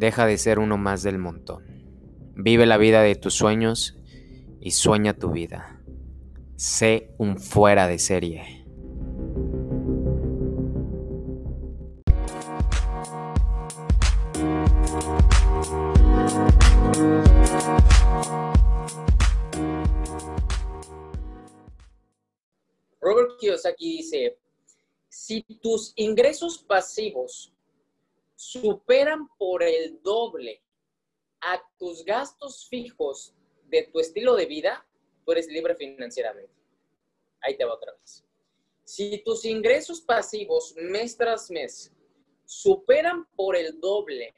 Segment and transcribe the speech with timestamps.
[0.00, 1.62] Deja de ser uno más del montón.
[2.34, 3.98] Vive la vida de tus sueños
[4.58, 5.82] y sueña tu vida.
[6.56, 8.64] Sé un fuera de serie.
[23.02, 24.38] Robert Kiyosaki dice,
[25.10, 27.52] si tus ingresos pasivos
[28.40, 30.62] superan por el doble
[31.42, 33.34] a tus gastos fijos
[33.66, 34.86] de tu estilo de vida,
[35.26, 36.54] tú eres libre financieramente.
[37.42, 38.24] Ahí te va otra vez.
[38.82, 41.92] Si tus ingresos pasivos mes tras mes
[42.46, 44.34] superan por el doble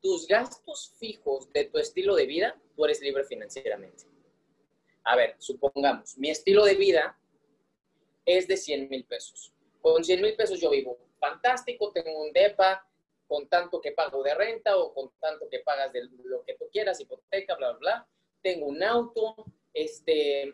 [0.00, 4.04] tus gastos fijos de tu estilo de vida, tú eres libre financieramente.
[5.02, 7.18] A ver, supongamos, mi estilo de vida
[8.24, 9.52] es de 100 mil pesos.
[9.82, 12.86] Con 100 mil pesos yo vivo fantástico, tengo un DEPA
[13.30, 16.68] con tanto que pago de renta o con tanto que pagas de lo que tú
[16.72, 18.08] quieras, hipoteca, bla, bla, bla.
[18.42, 19.36] Tengo un auto,
[19.72, 20.52] este,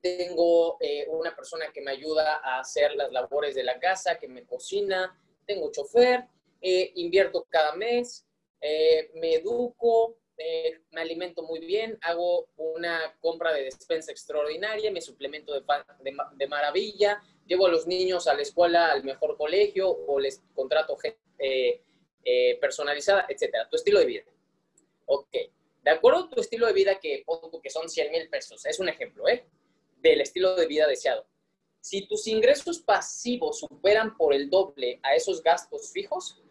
[0.00, 4.28] tengo eh, una persona que me ayuda a hacer las labores de la casa, que
[4.28, 6.24] me cocina, tengo chofer,
[6.60, 8.24] eh, invierto cada mes,
[8.60, 10.18] eh, me educo,
[10.92, 15.64] me alimento muy bien, hago una compra de despensa extraordinaria, me suplemento de,
[16.36, 20.96] de, maravilla, llevo a los niños a la escuela, al mejor colegio o les contrato
[20.96, 21.82] gente
[22.24, 23.68] eh, personalizada, etcétera.
[23.68, 24.24] Tu estilo de vida.
[25.06, 25.34] Ok.
[25.82, 27.24] De acuerdo a tu estilo de vida, que,
[27.62, 29.46] que son 100 mil pesos, es un ejemplo, ¿eh?
[30.02, 31.26] Del estilo de vida deseado.
[31.80, 36.42] Si tus ingresos pasivos superan por el doble a esos gastos fijos,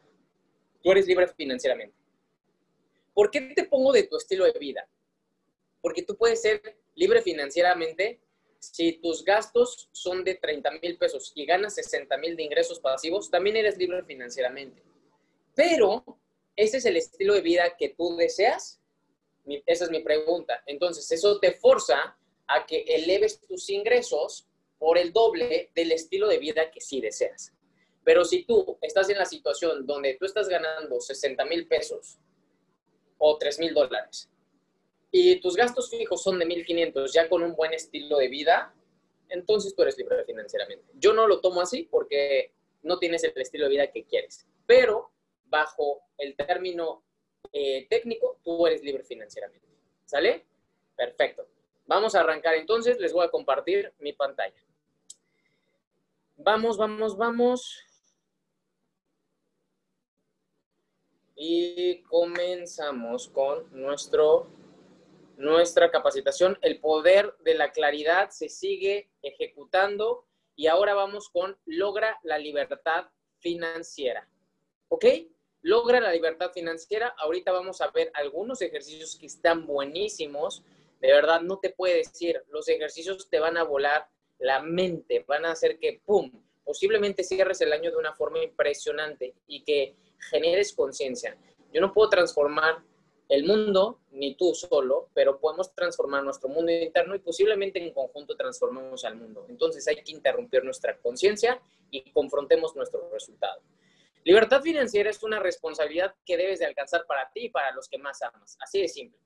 [0.81, 1.95] tú eres libre financieramente.
[3.13, 4.87] ¿Por qué te pongo de tu estilo de vida?
[5.81, 8.19] Porque tú puedes ser libre financieramente
[8.59, 13.29] si tus gastos son de 30 mil pesos y ganas 60 mil de ingresos pasivos,
[13.29, 14.81] también eres libre financieramente.
[15.57, 16.05] Pero,
[16.55, 18.79] ¿ese es el estilo de vida que tú deseas?
[19.65, 20.61] esa es mi pregunta.
[20.67, 24.45] Entonces, eso te forza a que eleves tus ingresos
[24.77, 27.53] por el doble del estilo de vida que sí deseas.
[28.03, 32.19] Pero si tú estás en la situación donde tú estás ganando 60 mil pesos
[33.17, 34.29] o 3 mil dólares
[35.09, 38.75] y tus gastos fijos son de 1.500 ya con un buen estilo de vida,
[39.29, 40.91] entonces tú eres libre financieramente.
[40.95, 42.53] Yo no lo tomo así porque
[42.83, 45.11] no tienes el estilo de vida que quieres, pero
[45.49, 47.03] bajo el término
[47.51, 49.67] eh, técnico, tú eres libre financieramente.
[50.05, 50.45] ¿Sale?
[50.95, 51.47] Perfecto.
[51.85, 54.61] Vamos a arrancar entonces, les voy a compartir mi pantalla.
[56.37, 57.87] Vamos, vamos, vamos.
[61.37, 64.49] y comenzamos con nuestro,
[65.37, 66.57] nuestra capacitación.
[66.61, 70.25] El poder de la claridad se sigue ejecutando
[70.55, 73.05] y ahora vamos con logra la libertad
[73.37, 74.27] financiera.
[74.89, 75.05] ¿Ok?
[75.61, 77.13] Logra la libertad financiera.
[77.17, 80.63] Ahorita vamos a ver algunos ejercicios que están buenísimos.
[81.01, 84.07] De verdad, no te puedo decir, los ejercicios te van a volar
[84.39, 86.31] la mente, van a hacer que, ¡pum!,
[86.63, 89.95] posiblemente cierres el año de una forma impresionante y que
[90.29, 91.37] generes conciencia.
[91.73, 92.83] Yo no puedo transformar
[93.29, 98.35] el mundo, ni tú solo, pero podemos transformar nuestro mundo interno y posiblemente en conjunto
[98.35, 99.45] transformemos al mundo.
[99.49, 103.61] Entonces hay que interrumpir nuestra conciencia y confrontemos nuestro resultado.
[104.27, 107.97] Libertad financiera es una responsabilidad que debes de alcanzar para ti y para los que
[107.97, 108.57] más amas.
[108.59, 109.17] Así de simple.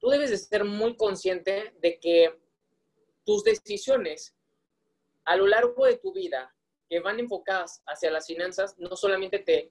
[0.00, 2.36] Tú debes de ser muy consciente de que
[3.24, 4.34] tus decisiones
[5.24, 6.52] a lo largo de tu vida
[6.90, 9.70] que van enfocadas hacia las finanzas no solamente te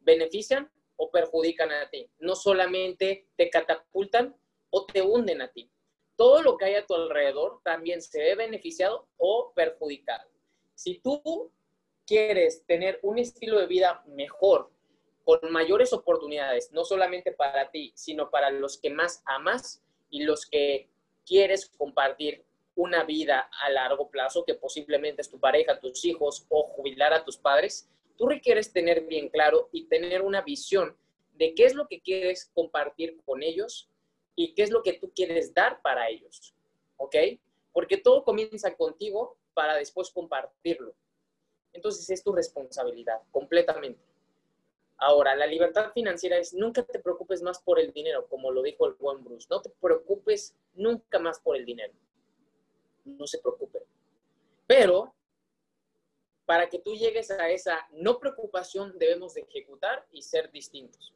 [0.00, 2.10] benefician o perjudican a ti.
[2.18, 4.36] No solamente te catapultan
[4.70, 5.70] o te hunden a ti.
[6.16, 10.28] Todo lo que hay a tu alrededor también se ve beneficiado o perjudicado.
[10.74, 11.52] Si tú
[12.10, 14.68] quieres tener un estilo de vida mejor,
[15.22, 20.44] con mayores oportunidades, no solamente para ti, sino para los que más amas y los
[20.44, 20.88] que
[21.24, 22.44] quieres compartir
[22.74, 27.24] una vida a largo plazo, que posiblemente es tu pareja, tus hijos o jubilar a
[27.24, 27.88] tus padres,
[28.18, 30.96] tú requieres tener bien claro y tener una visión
[31.34, 33.88] de qué es lo que quieres compartir con ellos
[34.34, 36.56] y qué es lo que tú quieres dar para ellos.
[36.96, 37.14] ¿Ok?
[37.72, 40.92] Porque todo comienza contigo para después compartirlo.
[41.72, 44.00] Entonces es tu responsabilidad, completamente.
[44.96, 48.86] Ahora, la libertad financiera es nunca te preocupes más por el dinero, como lo dijo
[48.86, 49.46] el buen Bruce.
[49.48, 51.94] No te preocupes nunca más por el dinero.
[53.04, 53.82] No se preocupe.
[54.66, 55.14] Pero
[56.44, 61.14] para que tú llegues a esa no preocupación debemos de ejecutar y ser distintos.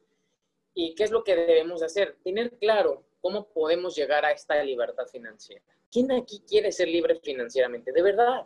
[0.73, 2.17] ¿Y qué es lo que debemos de hacer?
[2.23, 5.61] Tener claro cómo podemos llegar a esta libertad financiera.
[5.91, 7.91] ¿Quién aquí quiere ser libre financieramente?
[7.91, 8.45] De verdad.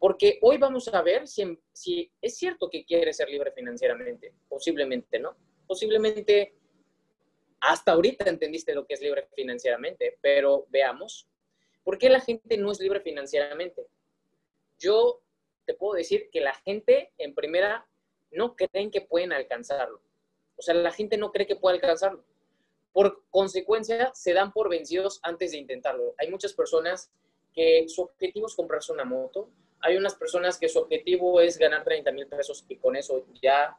[0.00, 4.34] Porque hoy vamos a ver si, si es cierto que quiere ser libre financieramente.
[4.48, 5.36] Posiblemente no.
[5.68, 6.56] posiblemente
[7.60, 11.28] hasta ahorita entendiste lo que es libre financieramente, pero veamos,
[11.84, 13.86] ¿por qué la gente no es libre financieramente?
[14.78, 15.22] Yo
[15.66, 17.86] te puedo decir que la gente, en primera,
[18.30, 20.00] no creen que pueden alcanzarlo.
[20.56, 22.24] O sea, la gente no cree que pueda alcanzarlo.
[22.92, 26.14] Por consecuencia, se dan por vencidos antes de intentarlo.
[26.18, 27.12] Hay muchas personas
[27.52, 29.50] que su objetivo es comprarse una moto.
[29.82, 33.76] Hay unas personas que su objetivo es ganar 30 mil pesos y con eso ya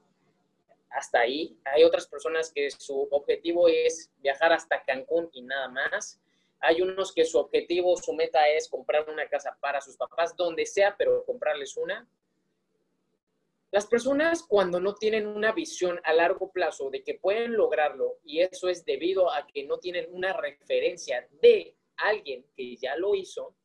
[0.89, 1.57] hasta ahí.
[1.65, 6.19] Hay otras personas que su objetivo es viajar hasta Cancún y nada más.
[6.59, 10.65] Hay unos que su objetivo, su meta es comprar una casa para sus papás, donde
[10.65, 12.07] sea, pero comprarles una.
[13.71, 18.41] Las personas cuando no tienen una visión a largo plazo de que pueden lograrlo, y
[18.41, 23.55] eso es debido a que no tienen una referencia de alguien que ya lo hizo,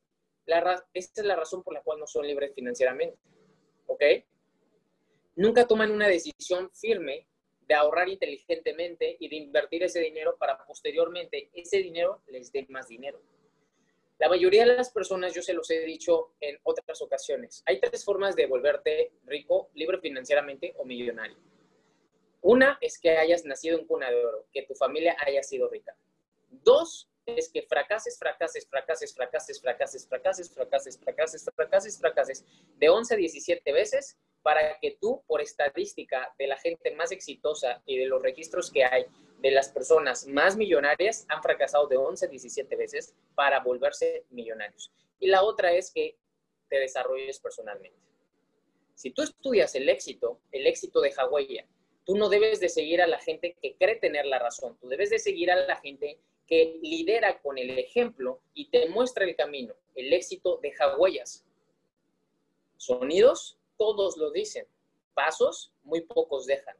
[0.46, 3.18] la, esta es la razón por la cual no son libres financieramente.
[3.86, 4.02] ¿Ok?
[5.36, 7.28] nunca toman una decisión firme
[7.68, 12.88] de ahorrar inteligentemente y de invertir ese dinero para posteriormente ese dinero les dé más
[12.88, 13.20] dinero.
[14.18, 18.04] La mayoría de las personas, yo se los he dicho en otras ocasiones, hay tres
[18.04, 21.36] formas de volverte rico, libre financieramente o millonario.
[22.40, 25.94] Una es que hayas nacido en cuna de oro, que tu familia haya sido rica.
[26.48, 29.60] Dos es que fracases, fracases, fracases, fracases, fracases,
[30.08, 30.08] fracases,
[30.54, 32.44] fracases, fracases, fracases, fracases,
[32.76, 37.82] de 11 a 17 veces para que tú, por estadística de la gente más exitosa
[37.84, 39.06] y de los registros que hay
[39.40, 44.92] de las personas más millonarias, han fracasado de 11 a 17 veces para volverse millonarios.
[45.18, 46.16] Y la otra es que
[46.68, 47.98] te desarrolles personalmente.
[48.94, 51.60] Si tú estudias el éxito, el éxito de Hawái,
[52.04, 55.10] tú no debes de seguir a la gente que cree tener la razón, tú debes
[55.10, 59.74] de seguir a la gente que lidera con el ejemplo y te muestra el camino,
[59.94, 61.44] el éxito de Hawaiias.
[62.76, 64.66] Sonidos todos lo dicen.
[65.14, 66.76] Pasos, muy pocos dejan.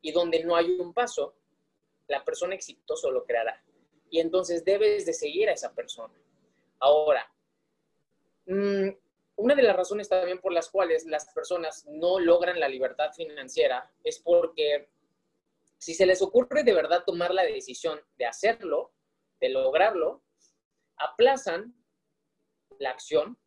[0.00, 1.34] Y donde no hay un paso,
[2.06, 3.62] la persona exitosa lo creará.
[4.10, 6.14] Y entonces debes de seguir a esa persona.
[6.80, 7.30] Ahora,
[8.46, 8.88] mm,
[9.36, 13.90] una de las razones también por las cuales las personas no logran la libertad financiera
[14.02, 14.88] es porque
[15.78, 18.92] si se les ocurre de verdad tomar la decisión de hacerlo,
[19.40, 20.22] de lograrlo,
[20.96, 21.74] aplazan
[22.78, 23.38] la acción,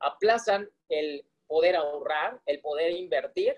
[0.00, 3.54] aplazan el poder ahorrar, el poder invertir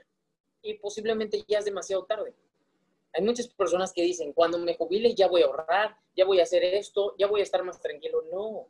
[0.62, 2.34] y posiblemente ya es demasiado tarde.
[3.14, 6.42] Hay muchas personas que dicen, cuando me jubile ya voy a ahorrar, ya voy a
[6.42, 8.22] hacer esto, ya voy a estar más tranquilo.
[8.30, 8.68] No,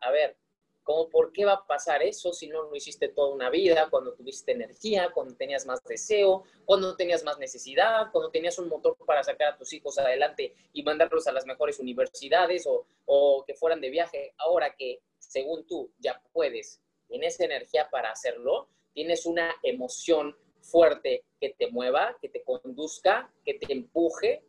[0.00, 0.36] a ver,
[0.82, 4.14] ¿cómo por qué va a pasar eso si no lo hiciste toda una vida, cuando
[4.14, 9.22] tuviste energía, cuando tenías más deseo, cuando tenías más necesidad, cuando tenías un motor para
[9.22, 13.80] sacar a tus hijos adelante y mandarlos a las mejores universidades o, o que fueran
[13.80, 14.34] de viaje?
[14.38, 16.80] Ahora que, según tú, ya puedes
[17.12, 23.54] tienes energía para hacerlo, tienes una emoción fuerte que te mueva, que te conduzca, que
[23.54, 24.42] te empuje.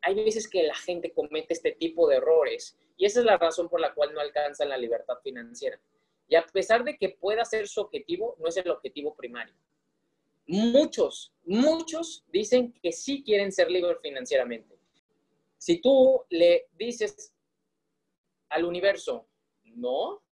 [0.00, 3.70] Hay veces que la gente comete este tipo de errores y esa es la razón
[3.70, 5.80] por la cual no alcanzan la libertad financiera.
[6.28, 9.54] Y a pesar de que pueda ser su objetivo, no es el objetivo primario.
[10.46, 14.78] Muchos, muchos dicen que sí quieren ser libres financieramente.
[15.56, 17.32] Si tú le dices
[18.50, 19.26] al universo,
[19.64, 20.22] no,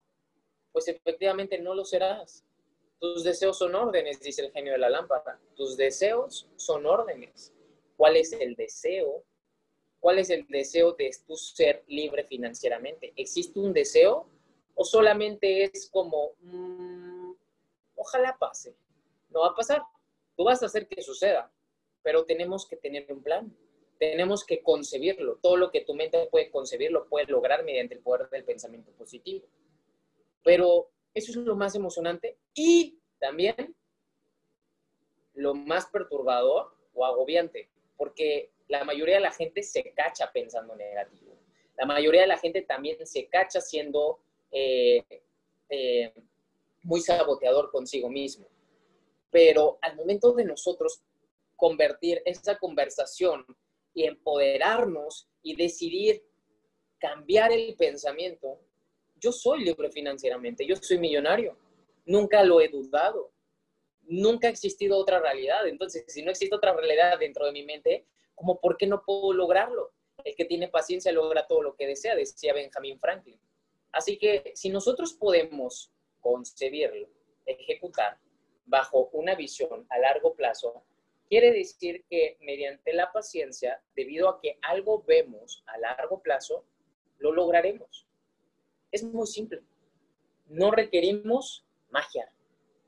[0.70, 2.44] pues efectivamente no lo serás.
[2.98, 5.40] Tus deseos son órdenes, dice el genio de la lámpara.
[5.56, 7.54] Tus deseos son órdenes.
[7.96, 9.24] ¿Cuál es el deseo?
[10.00, 13.12] ¿Cuál es el deseo de tu ser libre financieramente?
[13.16, 14.28] ¿Existe un deseo
[14.74, 17.32] o solamente es como, mm,
[17.96, 18.76] ojalá pase?
[19.30, 19.82] No va a pasar.
[20.36, 21.50] Tú vas a hacer que suceda,
[22.02, 23.56] pero tenemos que tener un plan.
[23.98, 25.36] Tenemos que concebirlo.
[25.42, 28.92] Todo lo que tu mente puede concebir lo puede lograr mediante el poder del pensamiento
[28.92, 29.46] positivo.
[30.44, 33.74] Pero eso es lo más emocionante y también
[35.34, 41.34] lo más perturbador o agobiante, porque la mayoría de la gente se cacha pensando negativo.
[41.76, 44.20] La mayoría de la gente también se cacha siendo
[44.50, 45.02] eh,
[45.68, 46.12] eh,
[46.82, 48.46] muy saboteador consigo mismo.
[49.30, 51.02] Pero al momento de nosotros
[51.56, 53.44] convertir esa conversación
[53.94, 56.22] y empoderarnos y decidir
[56.98, 58.60] cambiar el pensamiento,
[59.16, 61.56] yo soy libre financieramente, yo soy millonario.
[62.04, 63.32] Nunca lo he dudado.
[64.02, 65.66] Nunca ha existido otra realidad.
[65.66, 68.06] Entonces, si no existe otra realidad dentro de mi mente,
[68.38, 69.92] ¿cómo por qué no puedo lograrlo?
[70.24, 73.38] El que tiene paciencia logra todo lo que desea, decía Benjamin Franklin.
[73.92, 77.08] Así que si nosotros podemos concebirlo,
[77.44, 78.18] ejecutar
[78.66, 80.84] bajo una visión a largo plazo,
[81.28, 86.64] quiere decir que mediante la paciencia, debido a que algo vemos a largo plazo,
[87.18, 88.06] lo lograremos.
[88.92, 89.62] Es muy simple.
[90.46, 92.30] No requerimos magia.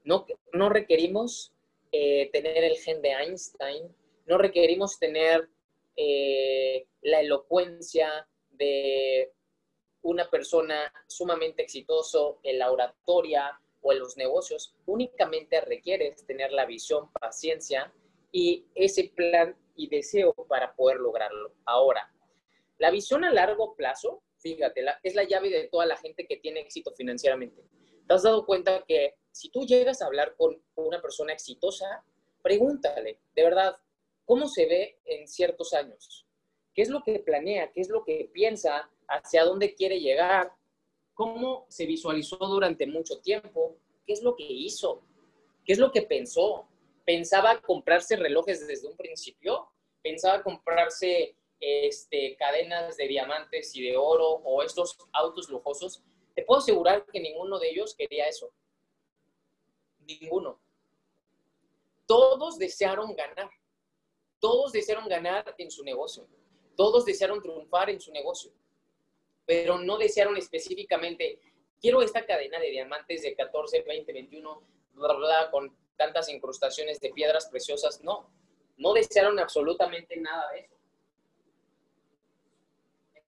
[0.04, 1.52] No, no requerimos
[1.92, 3.94] eh, tener el gen de Einstein.
[4.30, 5.48] No requerimos tener
[5.96, 9.32] eh, la elocuencia de
[10.02, 16.64] una persona sumamente exitoso en la oratoria o en los negocios, únicamente requieres tener la
[16.64, 17.92] visión, paciencia
[18.30, 21.52] y ese plan y deseo para poder lograrlo.
[21.64, 22.08] Ahora,
[22.78, 26.60] la visión a largo plazo, fíjate, es la llave de toda la gente que tiene
[26.60, 27.64] éxito financieramente.
[28.06, 32.04] ¿Te has dado cuenta que si tú llegas a hablar con una persona exitosa,
[32.42, 33.76] pregúntale, de verdad,
[34.30, 36.24] ¿cómo se ve en ciertos años?
[36.72, 37.72] ¿Qué es lo que planea?
[37.72, 38.88] ¿Qué es lo que piensa?
[39.08, 40.52] ¿Hacia dónde quiere llegar?
[41.14, 43.76] ¿Cómo se visualizó durante mucho tiempo?
[44.06, 45.02] ¿Qué es lo que hizo?
[45.64, 46.68] ¿Qué es lo que pensó?
[47.04, 49.68] ¿Pensaba comprarse relojes desde un principio?
[50.00, 56.04] ¿Pensaba comprarse este, cadenas de diamantes y de oro o estos autos lujosos?
[56.36, 58.52] Te puedo asegurar que ninguno de ellos quería eso.
[60.06, 60.60] Ninguno.
[62.06, 63.50] Todos desearon ganar.
[64.40, 66.26] Todos desearon ganar en su negocio.
[66.76, 68.52] Todos desearon triunfar en su negocio.
[69.46, 71.38] Pero no desearon específicamente,
[71.80, 74.62] quiero esta cadena de diamantes de 14, 20, 21,
[74.94, 78.02] bla, con tantas incrustaciones de piedras preciosas.
[78.02, 78.30] No,
[78.78, 80.74] no desearon absolutamente nada de eso.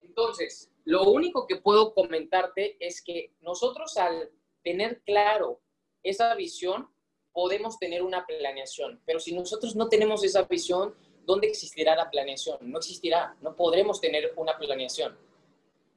[0.00, 4.30] Entonces, lo único que puedo comentarte es que nosotros al
[4.62, 5.60] tener claro
[6.02, 6.88] esa visión,
[7.32, 12.58] podemos tener una planeación, pero si nosotros no tenemos esa visión, ¿dónde existirá la planeación?
[12.60, 15.16] No existirá, no podremos tener una planeación.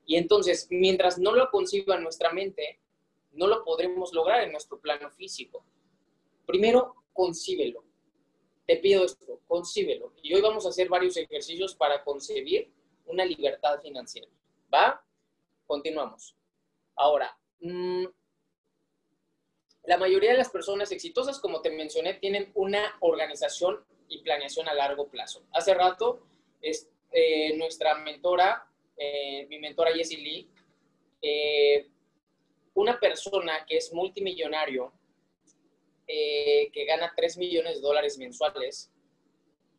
[0.06, 2.80] Y entonces, mientras no lo conciba nuestra mente,
[3.32, 5.66] no lo podremos lograr en nuestro plano físico.
[6.46, 7.84] Primero, concíbelo.
[8.66, 10.14] Te pido esto, concíbelo.
[10.22, 12.72] Y hoy vamos a hacer varios ejercicios para concebir
[13.06, 14.28] una libertad financiera.
[14.74, 15.04] ¿Va?
[15.68, 16.36] Continuamos.
[16.96, 18.06] Ahora, mm,
[19.88, 24.74] la mayoría de las personas exitosas, como te mencioné, tienen una organización y planeación a
[24.74, 25.44] largo plazo.
[25.52, 26.22] Hace rato,
[26.62, 30.50] es, eh, nuestra mentora, eh, mi mentora Jessie Lee,
[31.22, 31.88] eh,
[32.74, 34.92] una persona que es multimillonario,
[36.08, 38.92] que gana 3 millones de dólares mensuales,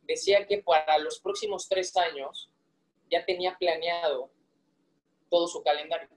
[0.02, 2.50] decía que para los próximos tres años
[3.08, 4.30] ya tenía planeado
[5.30, 6.08] todo su calendario.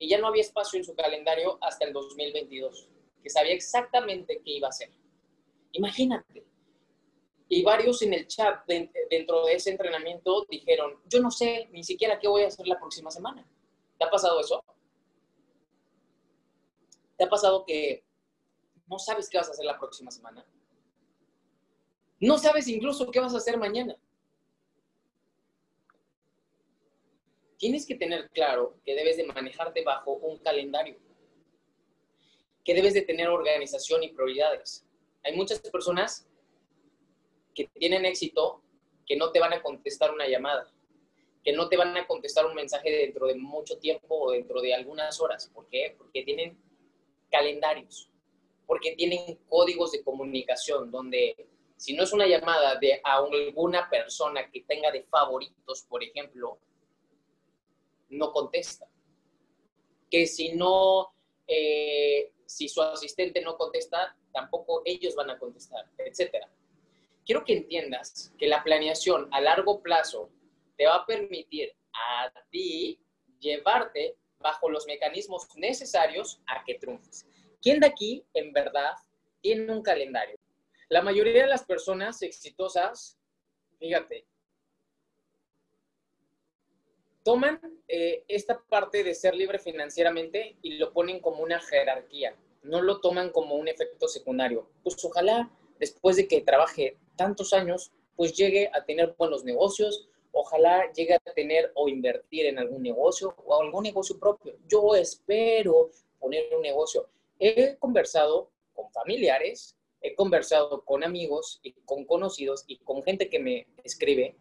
[0.00, 2.88] Y ya no había espacio en su calendario hasta el 2022,
[3.22, 4.90] que sabía exactamente qué iba a hacer.
[5.72, 6.44] Imagínate.
[7.48, 12.18] Y varios en el chat dentro de ese entrenamiento dijeron, yo no sé ni siquiera
[12.18, 13.46] qué voy a hacer la próxima semana.
[13.98, 14.64] ¿Te ha pasado eso?
[17.18, 18.02] ¿Te ha pasado que
[18.86, 20.46] no sabes qué vas a hacer la próxima semana?
[22.20, 23.94] No sabes incluso qué vas a hacer mañana.
[27.60, 30.96] Tienes que tener claro que debes de manejarte bajo un calendario,
[32.64, 34.86] que debes de tener organización y prioridades.
[35.22, 36.26] Hay muchas personas
[37.54, 38.62] que tienen éxito
[39.06, 40.72] que no te van a contestar una llamada,
[41.44, 44.72] que no te van a contestar un mensaje dentro de mucho tiempo o dentro de
[44.72, 45.50] algunas horas.
[45.52, 45.94] ¿Por qué?
[45.98, 46.58] Porque tienen
[47.30, 48.10] calendarios,
[48.66, 54.50] porque tienen códigos de comunicación donde si no es una llamada de a alguna persona
[54.50, 56.58] que tenga de favoritos, por ejemplo,
[58.10, 58.88] no contesta.
[60.10, 61.12] Que si no,
[61.46, 66.46] eh, si su asistente no contesta, tampoco ellos van a contestar, etc.
[67.24, 70.30] Quiero que entiendas que la planeación a largo plazo
[70.76, 72.98] te va a permitir a ti
[73.38, 77.26] llevarte bajo los mecanismos necesarios a que triunfes.
[77.60, 78.94] ¿Quién de aquí, en verdad,
[79.42, 80.38] tiene un calendario?
[80.88, 83.18] La mayoría de las personas exitosas,
[83.78, 84.26] fíjate,
[87.30, 92.34] toman eh, esta parte de ser libre financieramente y lo ponen como una jerarquía,
[92.64, 94.68] no lo toman como un efecto secundario.
[94.82, 100.92] Pues ojalá después de que trabaje tantos años, pues llegue a tener buenos negocios, ojalá
[100.92, 104.56] llegue a tener o invertir en algún negocio o algún negocio propio.
[104.66, 107.08] Yo espero poner un negocio.
[107.38, 113.38] He conversado con familiares, he conversado con amigos y con conocidos y con gente que
[113.38, 114.34] me escribe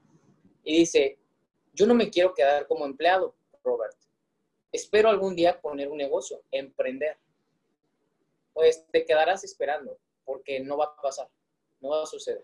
[0.63, 1.19] y dice,
[1.79, 3.33] yo no me quiero quedar como empleado,
[3.63, 3.95] Robert.
[4.69, 7.17] Espero algún día poner un negocio, emprender.
[8.51, 11.29] Pues te quedarás esperando, porque no va a pasar,
[11.79, 12.43] no va a suceder.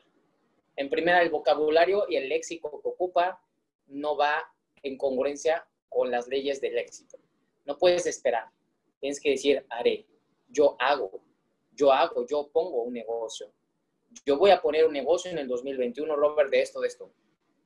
[0.77, 3.41] En primera, el vocabulario y el léxico que ocupa
[3.87, 4.41] no va
[4.83, 7.17] en congruencia con las leyes del éxito.
[7.65, 8.49] No puedes esperar.
[9.01, 10.05] Tienes que decir, haré,
[10.47, 11.11] yo hago,
[11.73, 13.51] yo hago, yo pongo un negocio.
[14.25, 17.11] Yo voy a poner un negocio en el 2021, Robert, de esto, de esto.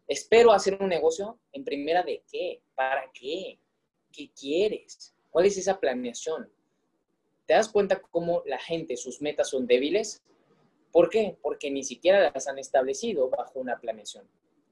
[0.09, 3.59] Espero hacer un negocio en primera de qué, para qué,
[4.11, 6.51] qué quieres, cuál es esa planeación.
[7.45, 10.23] ¿Te das cuenta cómo la gente, sus metas son débiles?
[10.91, 11.37] ¿Por qué?
[11.43, 14.27] Porque ni siquiera las han establecido bajo una planeación.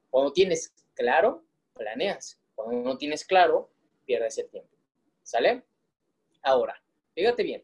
[0.10, 1.44] Cuando tienes claro,
[1.76, 2.42] planeas.
[2.56, 3.70] Cuando no tienes claro,
[4.06, 4.76] pierdes el tiempo.
[5.22, 5.64] ¿Sale?
[6.42, 6.82] Ahora,
[7.14, 7.64] fíjate bien.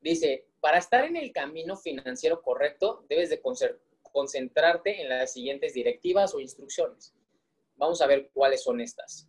[0.00, 3.40] Dice, para estar en el camino financiero correcto, debes de
[4.12, 7.14] concentrarte en las siguientes directivas o instrucciones.
[7.76, 9.28] Vamos a ver cuáles son estas.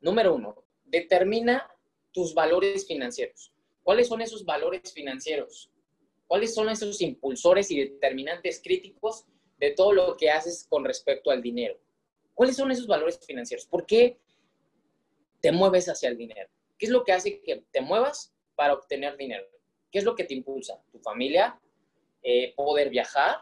[0.00, 1.70] Número uno, determina
[2.12, 3.52] tus valores financieros.
[3.82, 5.70] ¿Cuáles son esos valores financieros?
[6.26, 9.26] ¿Cuáles son esos impulsores y determinantes críticos
[9.58, 11.78] de todo lo que haces con respecto al dinero?
[12.34, 13.66] ¿Cuáles son esos valores financieros?
[13.66, 14.18] ¿Por qué
[15.40, 16.50] te mueves hacia el dinero?
[16.78, 19.46] ¿Qué es lo que hace que te muevas para obtener dinero?
[19.90, 20.82] ¿Qué es lo que te impulsa?
[20.90, 21.58] ¿Tu familia?
[22.22, 23.36] Eh, ¿Poder viajar?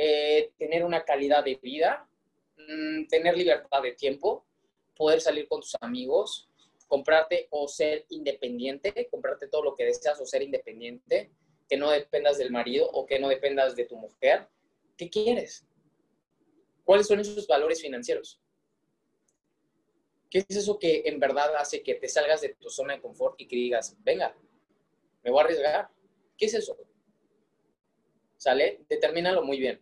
[0.00, 2.08] Eh, ¿Tener una calidad de vida?
[2.56, 4.46] Mm, ¿Tener libertad de tiempo?
[4.96, 6.48] ¿Poder salir con tus amigos?
[6.86, 9.08] ¿Comprarte o ser independiente?
[9.10, 11.32] ¿Comprarte todo lo que deseas o ser independiente?
[11.68, 14.48] que no dependas del marido o que no dependas de tu mujer.
[14.96, 15.66] ¿Qué quieres?
[16.84, 18.40] ¿Cuáles son esos valores financieros?
[20.30, 23.40] ¿Qué es eso que en verdad hace que te salgas de tu zona de confort
[23.40, 24.34] y que digas, venga,
[25.22, 25.90] me voy a arriesgar?
[26.36, 26.76] ¿Qué es eso?
[28.36, 28.84] ¿Sale?
[28.88, 29.80] Determínalo muy bien.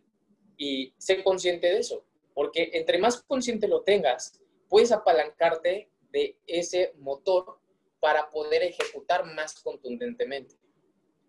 [0.57, 2.03] Y sé consciente de eso.
[2.33, 7.59] Porque entre más consciente lo tengas, puedes apalancarte de ese motor
[7.99, 10.55] para poder ejecutar más contundentemente.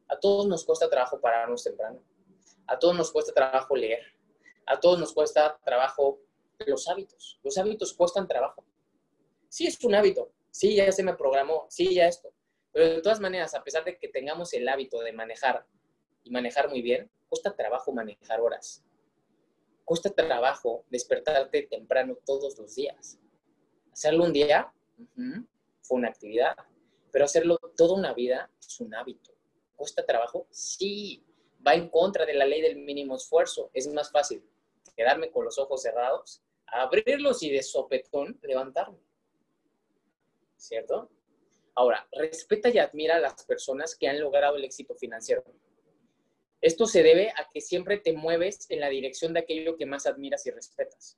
[0.08, 2.02] A todos nos cuesta trabajo pararnos temprano.
[2.66, 4.02] A todos nos cuesta trabajo leer.
[4.66, 6.20] A todos nos cuesta trabajo
[6.66, 7.38] los hábitos.
[7.42, 8.64] Los hábitos cuestan trabajo.
[9.48, 10.30] Sí, es un hábito.
[10.50, 11.66] Sí, ya se me programó.
[11.70, 12.32] Sí, ya esto.
[12.72, 15.66] Pero de todas maneras, a pesar de que tengamos el hábito de manejar
[16.22, 18.84] y manejar muy bien, cuesta trabajo manejar horas.
[19.88, 23.18] Cuesta trabajo despertarte temprano todos los días.
[23.90, 24.70] Hacerlo un día
[25.80, 26.54] fue una actividad,
[27.10, 29.32] pero hacerlo toda una vida es un hábito.
[29.76, 30.46] ¿Cuesta trabajo?
[30.50, 31.24] Sí,
[31.66, 33.70] va en contra de la ley del mínimo esfuerzo.
[33.72, 34.44] Es más fácil
[34.94, 38.98] quedarme con los ojos cerrados, abrirlos y de sopetón levantarme.
[40.58, 41.08] ¿Cierto?
[41.74, 45.44] Ahora, respeta y admira a las personas que han logrado el éxito financiero.
[46.60, 50.06] Esto se debe a que siempre te mueves en la dirección de aquello que más
[50.06, 51.16] admiras y respetas.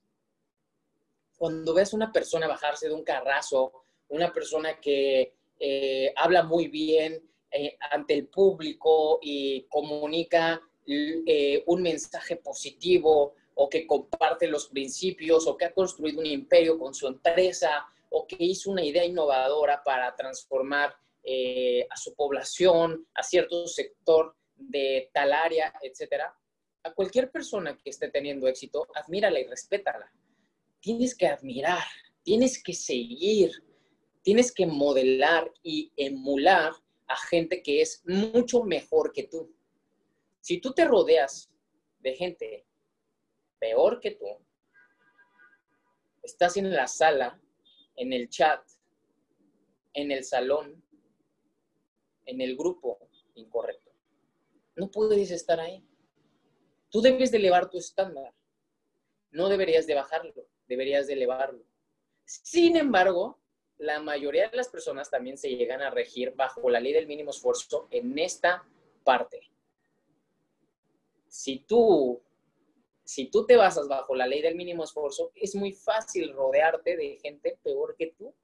[1.37, 3.73] Cuando ves una persona bajarse de un carrazo,
[4.09, 11.81] una persona que eh, habla muy bien, eh, ante el público y comunica eh, un
[11.81, 17.07] mensaje positivo o que comparte los principios o que ha construido un imperio con su
[17.07, 20.95] empresa o que hizo una idea innovadora para transformar
[21.89, 24.35] a su población, a cierto sector
[24.69, 26.35] de tal área, etcétera.
[26.83, 30.11] A cualquier persona que esté teniendo éxito, admírala y respétala.
[30.79, 31.83] Tienes que admirar,
[32.23, 33.51] tienes que seguir,
[34.23, 36.73] tienes que modelar y emular
[37.07, 39.53] a gente que es mucho mejor que tú.
[40.39, 41.51] Si tú te rodeas
[41.99, 42.65] de gente
[43.59, 44.25] peor que tú,
[46.23, 47.39] estás en la sala,
[47.95, 48.61] en el chat,
[49.93, 50.83] en el salón,
[52.25, 52.97] en el grupo
[53.35, 53.90] incorrecto.
[54.75, 55.85] No puedes estar ahí.
[56.89, 58.33] Tú debes de elevar tu estándar.
[59.31, 61.63] No deberías de bajarlo, deberías de elevarlo.
[62.25, 63.39] Sin embargo,
[63.77, 67.31] la mayoría de las personas también se llegan a regir bajo la ley del mínimo
[67.31, 68.63] esfuerzo en esta
[69.03, 69.51] parte.
[71.27, 72.21] Si tú,
[73.03, 77.17] si tú te basas bajo la ley del mínimo esfuerzo, es muy fácil rodearte de
[77.17, 78.35] gente peor que tú,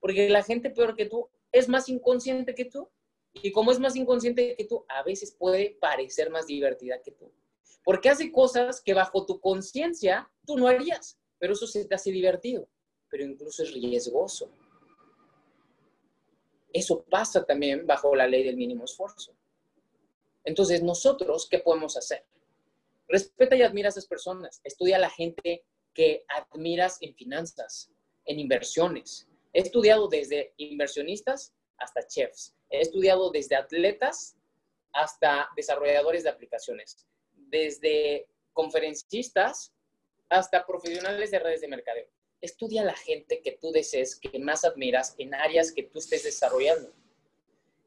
[0.00, 2.88] porque la gente peor que tú es más inconsciente que tú.
[3.42, 7.32] Y como es más inconsciente que tú, a veces puede parecer más divertida que tú.
[7.84, 12.10] Porque hace cosas que bajo tu conciencia tú no harías, pero eso se te hace
[12.10, 12.68] divertido,
[13.08, 14.50] pero incluso es riesgoso.
[16.72, 19.34] Eso pasa también bajo la ley del mínimo esfuerzo.
[20.44, 22.24] Entonces, nosotros, ¿qué podemos hacer?
[23.08, 24.60] Respeta y admira a esas personas.
[24.64, 27.90] Estudia a la gente que admiras en finanzas,
[28.24, 29.26] en inversiones.
[29.52, 32.54] He estudiado desde inversionistas hasta chefs.
[32.70, 34.36] He estudiado desde atletas
[34.92, 37.06] hasta desarrolladores de aplicaciones.
[37.34, 39.72] Desde conferencistas
[40.28, 42.08] hasta profesionales de redes de mercadeo
[42.40, 46.24] estudia a la gente que tú desees, que más admiras en áreas que tú estés
[46.24, 46.92] desarrollando.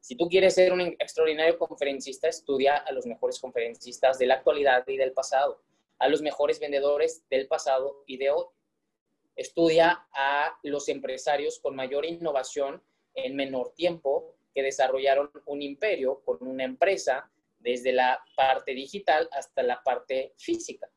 [0.00, 4.86] Si tú quieres ser un extraordinario conferencista, estudia a los mejores conferencistas de la actualidad
[4.88, 5.62] y del pasado,
[5.98, 8.46] a los mejores vendedores del pasado y de hoy.
[9.36, 12.82] Estudia a los empresarios con mayor innovación
[13.14, 19.62] en menor tiempo que desarrollaron un imperio con una empresa desde la parte digital hasta
[19.62, 20.90] la parte física.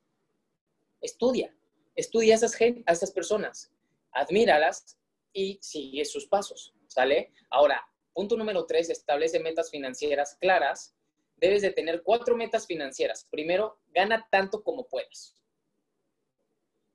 [1.00, 1.56] Estudia,
[1.96, 3.72] estudia a esas, a esas personas,
[4.12, 4.98] admíralas
[5.32, 7.32] y sigue sus pasos, ¿sale?
[7.50, 10.96] Ahora, punto número tres, establece metas financieras claras
[11.38, 13.28] debes de tener cuatro metas financieras.
[13.30, 15.36] Primero, gana tanto como puedas.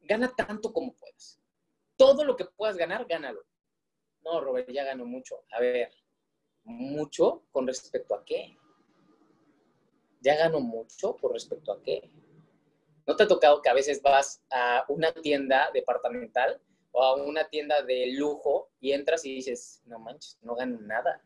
[0.00, 1.40] Gana tanto como puedas.
[1.96, 3.44] Todo lo que puedas ganar, gánalo.
[4.24, 5.44] No, Robert, ya gano mucho.
[5.52, 5.92] A ver,
[6.64, 8.56] ¿mucho con respecto a qué?
[10.20, 12.10] ¿Ya gano mucho con respecto a qué?
[13.06, 16.60] ¿No te ha tocado que a veces vas a una tienda departamental
[16.92, 21.22] o a una tienda de lujo y entras y dices, no manches, no gano nada?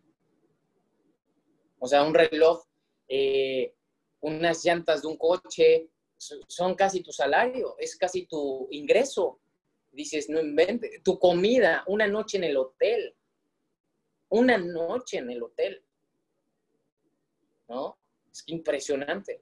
[1.79, 2.65] O sea, un reloj,
[3.09, 3.75] eh,
[4.21, 9.41] unas llantas de un coche, son casi tu salario, es casi tu ingreso.
[9.95, 13.15] Dices, no inventes, tu comida, una noche en el hotel,
[14.29, 15.83] una noche en el hotel.
[17.69, 17.99] ¿No?
[18.31, 19.41] Es impresionante.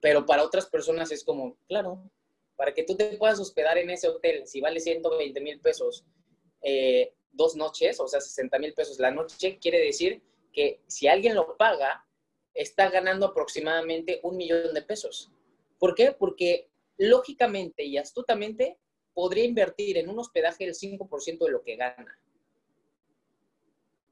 [0.00, 2.02] Pero para otras personas es como, claro,
[2.56, 6.04] para que tú te puedas hospedar en ese hotel, si vale 120 mil pesos
[6.62, 11.34] eh, dos noches, o sea, 60 mil pesos la noche, quiere decir que si alguien
[11.34, 12.06] lo paga,
[12.54, 15.30] está ganando aproximadamente un millón de pesos.
[15.78, 16.12] ¿Por qué?
[16.12, 18.78] Porque lógicamente y astutamente
[19.14, 22.18] podría invertir en un hospedaje el 5% de lo que gana,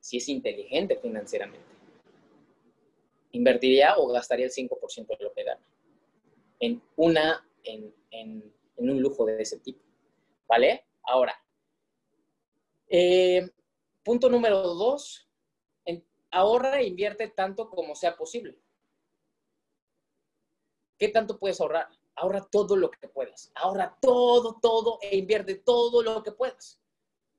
[0.00, 1.66] si es inteligente financieramente.
[3.32, 5.62] Invertiría o gastaría el 5% de lo que gana
[6.60, 9.80] en, una, en, en, un lujo de ese tipo.
[10.46, 10.86] ¿Vale?
[11.02, 11.34] Ahora,
[12.88, 13.48] eh,
[14.04, 15.26] punto número dos,
[16.30, 18.56] ahorra e invierte tanto como sea posible.
[20.98, 21.88] ¿Qué tanto puedes ahorrar?
[22.20, 23.50] Ahorra todo lo que puedas.
[23.54, 26.78] Ahorra todo, todo e invierte todo lo que puedas.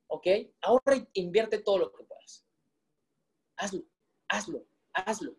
[0.07, 0.25] ¿Ok?
[0.61, 2.43] Ahorra e invierte todo lo que puedas.
[3.57, 3.83] Hazlo,
[4.27, 5.35] hazlo, hazlo.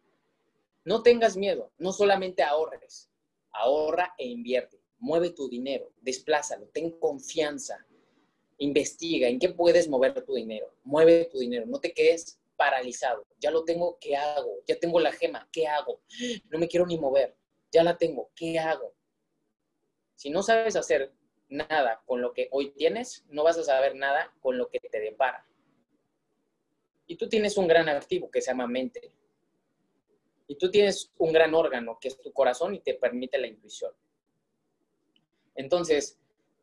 [0.85, 3.11] No tengas miedo, no solamente ahorres.
[3.51, 4.81] Ahorra e invierte.
[5.01, 7.85] Mueve tu dinero, desplázalo, ten confianza.
[8.59, 10.73] Investiga en qué puedes mover tu dinero.
[10.85, 13.27] Mueve tu dinero, no te quedes paralizado.
[13.41, 14.61] Ya lo tengo, ¿qué hago?
[14.69, 16.01] Ya tengo la gema, ¿qué hago?
[16.49, 17.37] No me quiero ni mover.
[17.73, 18.95] Ya la tengo, ¿qué hago?
[20.23, 21.13] Si no sabes hacer
[21.49, 25.01] nada con lo que hoy tienes, no vas a saber nada con lo que te
[25.01, 25.45] depara.
[27.09, 29.13] Y tú tienes un gran activo que se llama mente.
[30.47, 33.91] Y tú tienes un gran órgano que es tu corazón y te permite la intuición.
[35.57, 36.21] Entonces,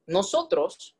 [0.07, 0.95] nosotros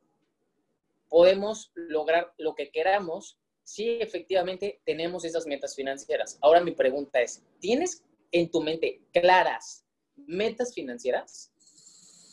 [1.08, 6.38] podemos lograr lo que queramos sí, efectivamente tenemos esas metas financieras.
[6.42, 9.86] Ahora mi pregunta es, ¿tienes en tu mente claras
[10.18, 11.54] metas financieras?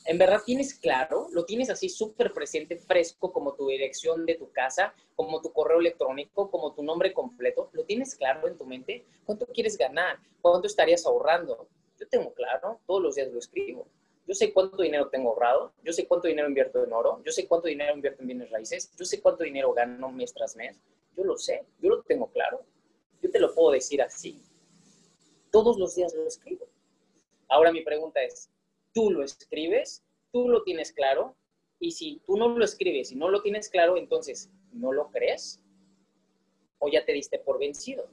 [0.09, 1.27] ¿En verdad tienes claro?
[1.33, 5.81] ¿Lo tienes así súper presente, fresco, como tu dirección de tu casa, como tu correo
[5.81, 7.71] electrónico, como tu nombre completo?
[7.73, 9.05] ¿Lo tienes claro en tu mente?
[9.25, 10.19] ¿Cuánto quieres ganar?
[10.41, 11.69] ¿Cuánto estarías ahorrando?
[11.99, 13.89] Yo tengo claro, todos los días lo escribo.
[14.29, 17.49] Yo sé cuánto dinero tengo ahorrado, yo sé cuánto dinero invierto en oro, yo sé
[17.49, 20.77] cuánto dinero invierto en bienes raíces, yo sé cuánto dinero gano mes tras mes,
[21.17, 22.65] yo lo sé, yo lo tengo claro.
[23.23, 24.41] Yo te lo puedo decir así.
[25.51, 26.67] Todos los días lo escribo.
[27.49, 28.51] Ahora mi pregunta es,
[28.97, 30.03] ¿tú lo escribes?
[30.33, 31.37] ¿Tú lo tienes claro?
[31.79, 35.63] Y si tú no lo escribes y no lo tienes claro, entonces, ¿no lo crees?
[36.79, 38.09] ¿O ya te diste por vencido?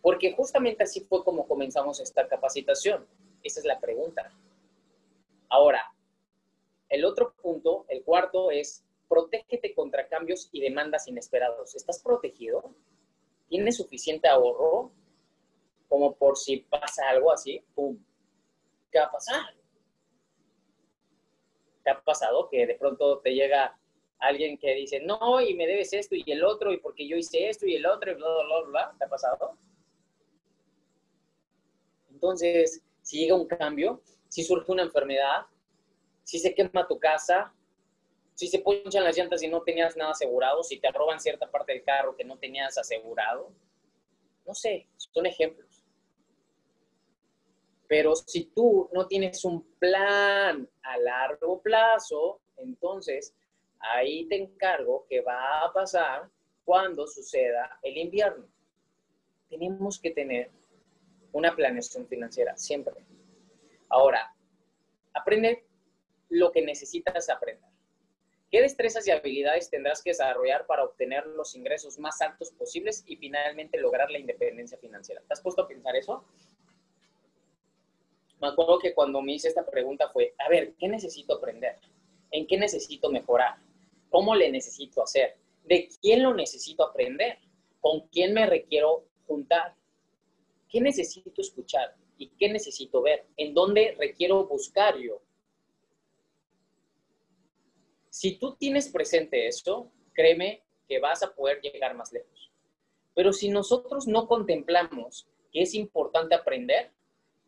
[0.00, 3.06] Porque justamente así fue como comenzamos esta capacitación.
[3.42, 4.32] Esa es la pregunta.
[5.50, 5.82] Ahora,
[6.88, 11.76] el otro punto, el cuarto, es protégete contra cambios y demandas inesperados.
[11.76, 12.74] ¿Estás protegido?
[13.50, 14.92] ¿Tienes suficiente ahorro
[15.90, 17.62] como por si pasa algo así?
[17.74, 17.98] ¡Pum!
[18.90, 19.65] ¿Qué va a pasar?
[21.86, 23.78] ¿Te ha pasado que de pronto te llega
[24.18, 27.48] alguien que dice, no, y me debes esto y el otro, y porque yo hice
[27.48, 28.94] esto y el otro, y bla, bla, bla, bla?
[28.98, 29.56] ¿Te ha pasado?
[32.10, 35.46] Entonces, si llega un cambio, si surge una enfermedad,
[36.24, 37.54] si se quema tu casa,
[38.34, 41.72] si se ponchan las llantas y no tenías nada asegurado, si te roban cierta parte
[41.72, 43.52] del carro que no tenías asegurado.
[44.44, 45.75] No sé, son ejemplos.
[47.88, 53.34] Pero si tú no tienes un plan a largo plazo, entonces
[53.78, 56.28] ahí te encargo que va a pasar
[56.64, 58.46] cuando suceda el invierno.
[59.48, 60.50] Tenemos que tener
[61.32, 62.94] una planeación financiera siempre.
[63.88, 64.34] Ahora,
[65.14, 65.66] aprende
[66.28, 67.70] lo que necesitas aprender.
[68.50, 73.16] ¿Qué destrezas y habilidades tendrás que desarrollar para obtener los ingresos más altos posibles y
[73.16, 75.20] finalmente lograr la independencia financiera?
[75.20, 76.24] ¿Te has puesto a pensar eso?
[78.40, 81.78] Me acuerdo que cuando me hice esta pregunta fue, a ver, ¿qué necesito aprender?
[82.30, 83.56] ¿En qué necesito mejorar?
[84.10, 85.36] ¿Cómo le necesito hacer?
[85.64, 87.38] ¿De quién lo necesito aprender?
[87.80, 89.74] ¿Con quién me requiero juntar?
[90.68, 91.96] ¿Qué necesito escuchar?
[92.18, 93.26] ¿Y qué necesito ver?
[93.36, 95.22] ¿En dónde requiero buscar yo?
[98.10, 102.50] Si tú tienes presente eso, créeme que vas a poder llegar más lejos.
[103.14, 106.92] Pero si nosotros no contemplamos que es importante aprender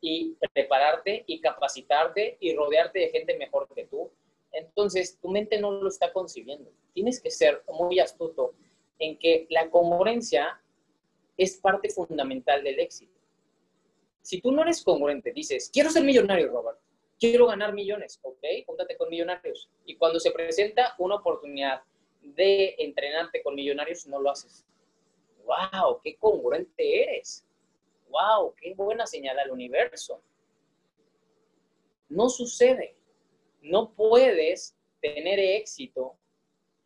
[0.01, 4.11] y prepararte y capacitarte y rodearte de gente mejor que tú.
[4.53, 6.71] Entonces, tu mente no lo está concibiendo.
[6.93, 8.55] Tienes que ser muy astuto
[8.99, 10.61] en que la congruencia
[11.37, 13.13] es parte fundamental del éxito.
[14.23, 16.79] Si tú no eres congruente, dices, quiero ser millonario, Robert,
[17.19, 19.71] quiero ganar millones, ok, júntate con millonarios.
[19.87, 21.83] Y cuando se presenta una oportunidad
[22.21, 24.67] de entrenarte con millonarios, no lo haces.
[25.45, 26.01] ¡Wow!
[26.03, 27.48] ¡Qué congruente eres!
[28.09, 28.55] ¡Wow!
[28.55, 30.23] ¡Qué buena señal al universo!
[32.09, 32.97] No sucede.
[33.61, 36.17] No puedes tener éxito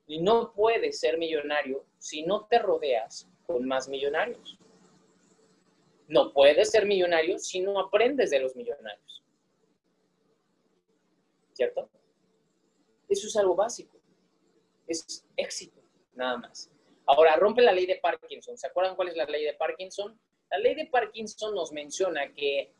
[0.07, 4.59] y no puedes ser millonario si no te rodeas con más millonarios.
[6.09, 9.23] No puedes ser millonario si no aprendes de los millonarios.
[11.53, 11.89] ¿Cierto?
[13.09, 13.99] Eso es algo básico.
[14.87, 15.81] Es éxito,
[16.15, 16.71] nada más.
[17.07, 18.57] Ahora, rompe la ley de Parkinson.
[18.57, 20.19] ¿Se acuerdan cuál es la ley de Parkinson?
[20.53, 22.75] La ley de Parkinson nos menciona que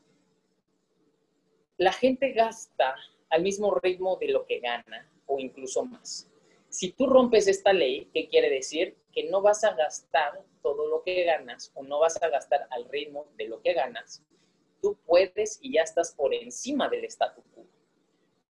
[1.77, 2.95] la gente gasta
[3.31, 6.29] al mismo ritmo de lo que gana o incluso más.
[6.69, 8.95] Si tú rompes esta ley, ¿qué quiere decir?
[9.11, 12.87] Que no vas a gastar todo lo que ganas o no vas a gastar al
[12.89, 14.23] ritmo de lo que ganas.
[14.79, 17.65] Tú puedes y ya estás por encima del statu quo.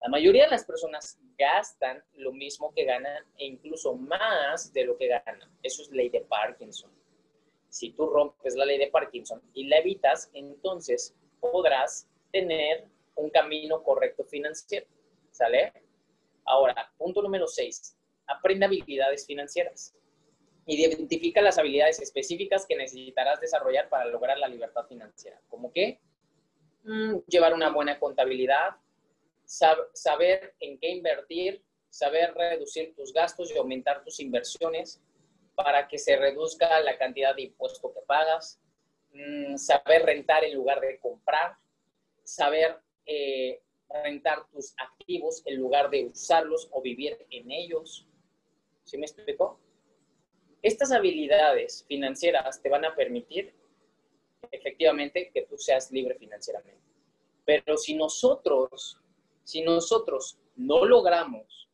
[0.02, 4.98] La mayoría de las personas gastan lo mismo que ganan e incluso más de lo
[4.98, 5.50] que ganan.
[5.64, 6.92] Eso es ley de Parkinson.
[7.74, 13.82] Si tú rompes la ley de Parkinson y la evitas, entonces podrás tener un camino
[13.82, 14.86] correcto financiero.
[15.32, 15.74] ¿Sale?
[16.46, 17.98] Ahora, punto número 6.
[18.28, 19.96] Aprende habilidades financieras.
[20.68, 25.42] Identifica las habilidades específicas que necesitarás desarrollar para lograr la libertad financiera.
[25.50, 26.00] ¿Cómo qué?
[26.84, 28.76] Mm, llevar una buena contabilidad,
[29.46, 35.02] saber en qué invertir, saber reducir tus gastos y aumentar tus inversiones,
[35.56, 38.60] para que se reduzca la cantidad de impuesto que pagas,
[39.13, 41.56] mm, saber rentar en lugar de comprar,
[42.24, 48.08] saber eh, rentar tus activos en lugar de usarlos o vivir en ellos.
[48.84, 49.60] ¿Sí me explico?
[50.62, 53.54] Estas habilidades financieras te van a permitir
[54.52, 56.82] efectivamente que tú seas libre financieramente.
[57.46, 58.98] Pero si nosotros,
[59.44, 61.68] si nosotros no logramos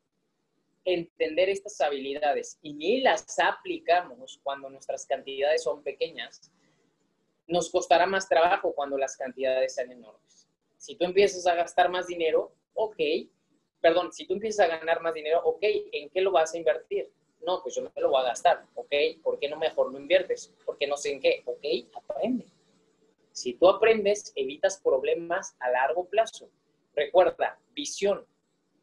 [0.86, 6.52] entender estas habilidades y ni las aplicamos cuando nuestras cantidades son pequeñas,
[7.48, 10.48] nos costará más trabajo cuando las cantidades sean enormes.
[10.78, 12.98] Si tú empiezas a gastar más dinero, ok,
[13.82, 17.12] perdón, si tú empiezas a ganar más dinero, ok, ¿en qué lo vas a invertir?
[17.42, 20.54] No, pues yo me lo voy a gastar, ok, ¿por qué no mejor lo inviertes?
[20.66, 21.66] Porque no sé en qué, ok,
[21.96, 22.48] aprende.
[23.32, 26.50] Si tú aprendes, evitas problemas a largo plazo.
[26.94, 28.26] Recuerda, visión.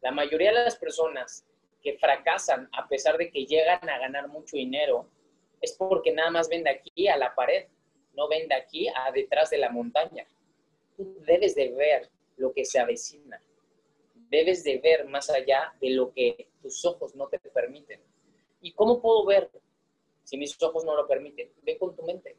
[0.01, 1.46] La mayoría de las personas
[1.93, 5.07] fracasan a pesar de que llegan a ganar mucho dinero
[5.61, 7.67] es porque nada más ven de aquí a la pared,
[8.13, 10.27] no ven de aquí a detrás de la montaña.
[10.97, 13.41] Debes de ver lo que se avecina.
[14.29, 18.01] Debes de ver más allá de lo que tus ojos no te permiten.
[18.61, 19.49] ¿Y cómo puedo ver
[20.23, 21.51] si mis ojos no lo permiten?
[21.63, 22.35] Ve con tu mente.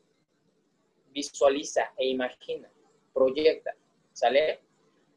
[1.10, 2.70] Visualiza e imagina.
[3.14, 3.74] Proyecta.
[4.12, 4.60] ¿Sale?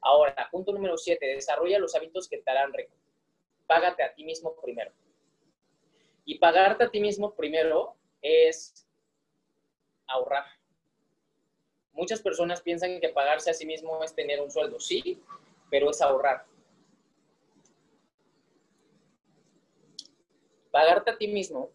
[0.02, 1.28] Ahora, punto número siete.
[1.28, 3.01] Desarrolla los hábitos que te harán rico
[3.72, 4.92] págate a ti mismo primero.
[6.26, 8.86] Y pagarte a ti mismo primero es
[10.08, 10.44] ahorrar.
[11.94, 15.24] Muchas personas piensan que pagarse a sí mismo es tener un sueldo, sí,
[15.70, 16.46] pero es ahorrar.
[20.70, 21.70] Pagarte a ti mismo,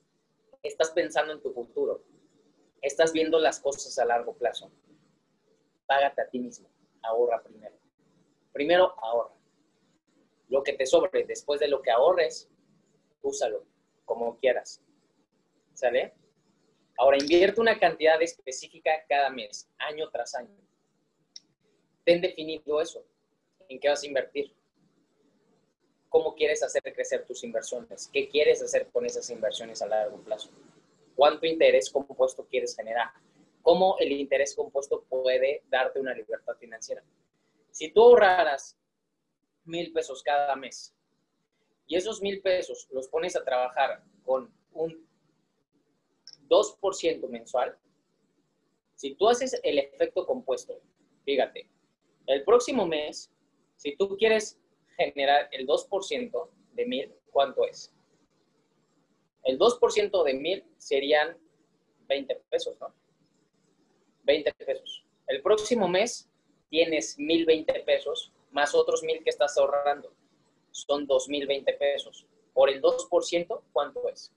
[0.63, 2.03] estás pensando en tu futuro,
[2.83, 4.71] estás viendo las cosas a largo plazo.
[5.87, 6.69] Págate a ti mismo,
[7.01, 7.77] ahorra primero.
[8.53, 9.36] Primero ahorra.
[10.49, 12.49] Lo que te sobre después de lo que ahorres,
[13.23, 13.65] úsalo
[14.05, 14.81] como quieras.
[15.75, 16.15] ¿Sale?
[16.99, 20.57] Ahora invierte una cantidad específica cada mes, año tras año.
[22.05, 23.05] Ten definido eso.
[23.69, 24.55] ¿En qué vas a invertir?
[26.09, 28.09] ¿Cómo quieres hacer crecer tus inversiones?
[28.11, 30.51] ¿Qué quieres hacer con esas inversiones a largo plazo?
[31.15, 33.11] ¿Cuánto interés compuesto quieres generar?
[33.61, 37.03] ¿Cómo el interés compuesto puede darte una libertad financiera?
[37.71, 38.79] Si tú ahorraras
[39.67, 40.95] mil pesos cada mes
[41.87, 45.07] y esos mil pesos los pones a trabajar con un
[46.49, 47.77] 2% mensual,
[48.95, 50.81] si tú haces el efecto compuesto,
[51.25, 51.69] fíjate,
[52.27, 53.31] el próximo mes,
[53.77, 54.59] si tú quieres
[54.97, 57.93] generar el 2% de mil, ¿cuánto es?
[59.45, 61.37] El 2% de mil serían
[62.09, 62.93] 20 pesos, ¿no?
[64.25, 65.05] 20 pesos.
[65.29, 66.29] El próximo mes
[66.69, 70.11] tienes 1020 pesos más otros mil que estás ahorrando.
[70.71, 72.27] Son 2.020 pesos.
[72.55, 74.33] Por el 2%, ¿cuánto es?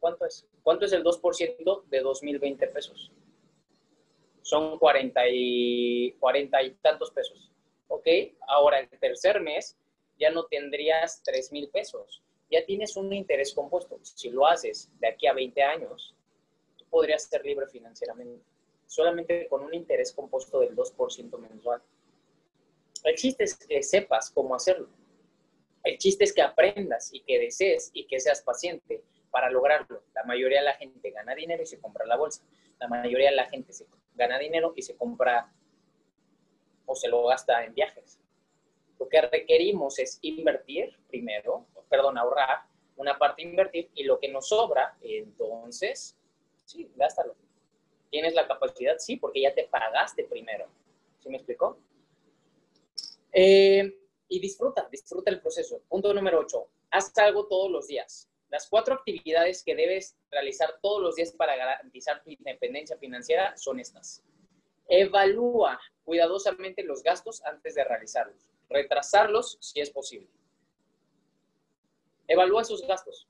[0.00, 0.46] ¿Cuánto es?
[0.62, 3.12] ¿Cuánto es el 2% de 2.020 pesos?
[4.46, 7.50] son 40 y, 40 y tantos pesos.
[7.88, 8.06] ¿Ok?
[8.46, 9.76] Ahora, el tercer mes
[10.20, 12.22] ya no tendrías 3 mil pesos.
[12.48, 13.98] Ya tienes un interés compuesto.
[14.02, 16.14] Si lo haces de aquí a 20 años,
[16.76, 18.40] tú podrías ser libre financieramente.
[18.86, 21.82] Solamente con un interés compuesto del 2% mensual.
[23.06, 24.88] El chiste es que sepas cómo hacerlo.
[25.84, 30.02] El chiste es que aprendas y que desees y que seas paciente para lograrlo.
[30.12, 32.42] La mayoría de la gente gana dinero y se compra la bolsa.
[32.80, 35.52] La mayoría de la gente se gana dinero y se compra
[36.84, 38.18] o se lo gasta en viajes.
[38.98, 42.64] Lo que requerimos es invertir primero, perdón, ahorrar,
[42.96, 46.16] una parte invertir y lo que nos sobra, entonces,
[46.64, 47.36] sí, gástalo.
[48.10, 48.96] ¿Tienes la capacidad?
[48.98, 50.66] Sí, porque ya te pagaste primero.
[51.20, 51.78] ¿Sí me explicó?
[53.32, 55.80] Eh, y disfruta, disfruta el proceso.
[55.88, 56.68] Punto número 8.
[56.90, 58.28] Haz algo todos los días.
[58.48, 63.80] Las cuatro actividades que debes realizar todos los días para garantizar tu independencia financiera son
[63.80, 64.22] estas.
[64.88, 68.48] Evalúa cuidadosamente los gastos antes de realizarlos.
[68.68, 70.28] Retrasarlos si es posible.
[72.28, 73.28] Evalúa esos gastos.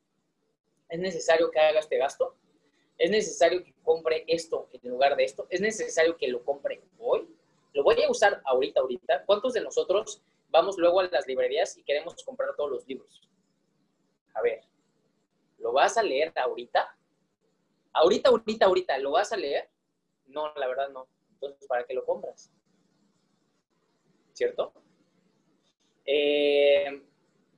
[0.89, 2.37] ¿Es necesario que haga este gasto?
[2.99, 5.47] ¿Es necesario que compre esto en lugar de esto?
[5.51, 7.27] ¿Es necesario que lo compre hoy?
[7.77, 9.25] ¿Lo voy a usar ahorita, ahorita?
[9.27, 13.21] ¿Cuántos de nosotros vamos luego a las librerías y queremos comprar todos los libros?
[14.35, 14.63] A ver,
[15.59, 16.97] ¿Lo vas a leer ahorita?
[17.93, 19.69] Ahorita, ahorita, ahorita, ¿lo vas a leer?
[20.27, 21.09] No, la verdad no.
[21.33, 22.53] Entonces, ¿para qué lo compras?
[24.33, 24.73] ¿Cierto?
[26.05, 27.03] Eh,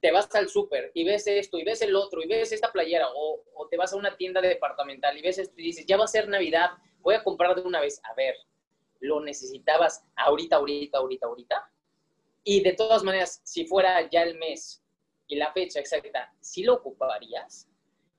[0.01, 3.09] te vas al súper y ves esto y ves el otro y ves esta playera
[3.15, 6.05] o, o, te vas a una tienda departamental y ves esto y dices, ya va
[6.05, 8.01] a ser Navidad, voy a comprar de una vez.
[8.05, 8.37] A ver,
[9.01, 11.71] ¿lo necesitabas ahorita, ahorita, ahorita, ahorita?
[12.45, 14.83] Y de todas maneras, si fuera ya el mes
[15.27, 17.69] y la fecha exacta, ¿sí lo ocuparías?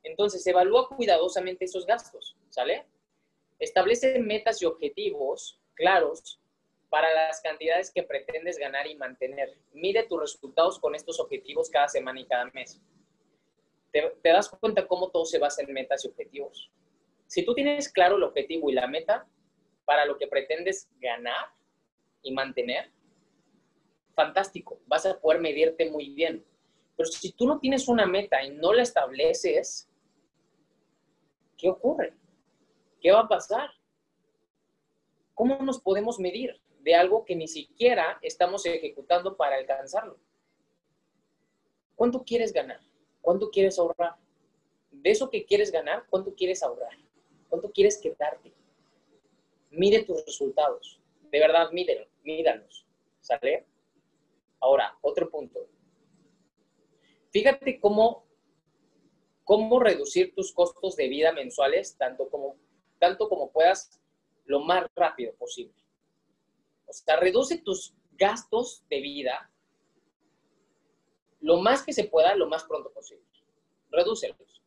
[0.04, 2.86] Entonces, evalúa cuidadosamente esos gastos, ¿sale?
[3.58, 6.40] Establece metas y objetivos claros
[6.90, 9.58] para las cantidades que pretendes ganar y mantener.
[9.74, 12.82] Mide tus resultados con estos objetivos cada semana y cada mes.
[13.92, 16.72] ¿Te, das cuenta cómo todo se basa en metas y objetivos?
[17.28, 19.28] Si tú tienes claro el objetivo y la meta
[19.90, 21.48] para lo que pretendes ganar
[22.22, 22.92] y mantener,
[24.14, 26.46] fantástico, vas a poder medirte muy bien.
[26.96, 29.90] Pero si tú no tienes una meta y no la estableces,
[31.58, 32.14] ¿qué ocurre?
[33.02, 33.72] ¿Qué va a pasar?
[35.34, 40.20] ¿Cómo nos podemos medir de algo que ni siquiera estamos ejecutando para alcanzarlo?
[41.96, 42.82] ¿Cuánto quieres ganar?
[43.22, 44.18] ¿Cuánto quieres ahorrar?
[44.92, 46.96] De eso que quieres ganar, ¿cuánto quieres ahorrar?
[47.50, 48.59] ¿Cuánto quieres quedarte?
[49.70, 51.00] Mide tus resultados.
[51.32, 52.86] De verdad, mídelos, mídalos.
[53.22, 53.66] ¿Sale?
[54.60, 55.68] Ahora, otro punto.
[57.32, 58.30] Fíjate cómo
[59.50, 62.56] cómo reducir tus costos de vida mensuales tanto como,
[63.00, 64.00] tanto como puedas
[64.46, 65.74] lo más rápido posible.
[66.86, 69.52] O sea, reduce tus gastos de vida
[71.40, 73.26] lo más que se pueda, lo más pronto posible.
[73.90, 74.62] Redúcelos.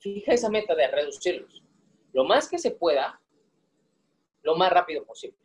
[0.00, 1.62] Fija esa meta de reducirlos.
[2.12, 3.22] Lo más que se pueda,
[4.42, 5.38] lo más rápido posible.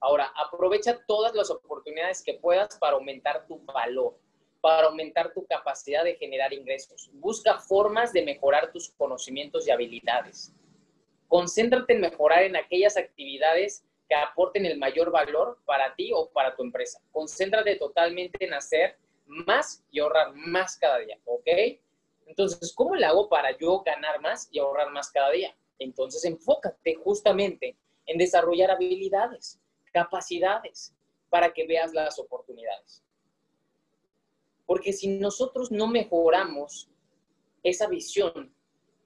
[0.00, 4.16] Ahora, aprovecha todas las oportunidades que puedas para aumentar tu valor
[4.60, 7.10] para aumentar tu capacidad de generar ingresos.
[7.14, 10.52] Busca formas de mejorar tus conocimientos y habilidades.
[11.28, 16.54] Concéntrate en mejorar en aquellas actividades que aporten el mayor valor para ti o para
[16.56, 17.00] tu empresa.
[17.12, 21.48] Concéntrate totalmente en hacer más y ahorrar más cada día, ¿ok?
[22.26, 25.54] Entonces, ¿cómo le hago para yo ganar más y ahorrar más cada día?
[25.80, 29.58] Entonces, enfócate justamente en desarrollar habilidades,
[29.92, 30.94] capacidades,
[31.28, 33.02] para que veas las oportunidades.
[34.66, 36.88] Porque si nosotros no mejoramos
[37.62, 38.54] esa visión,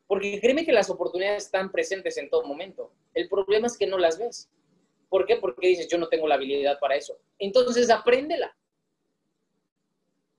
[0.06, 2.92] porque créeme que las oportunidades están presentes en todo momento.
[3.14, 4.50] El problema es que no las ves.
[5.08, 5.36] ¿Por qué?
[5.36, 7.18] Porque dices, yo no tengo la habilidad para eso.
[7.38, 8.54] Entonces, apréndela.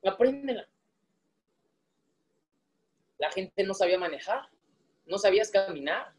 [0.04, 0.67] Apréndela.
[3.17, 4.50] La gente no sabía manejar,
[5.06, 6.13] no sabías caminar,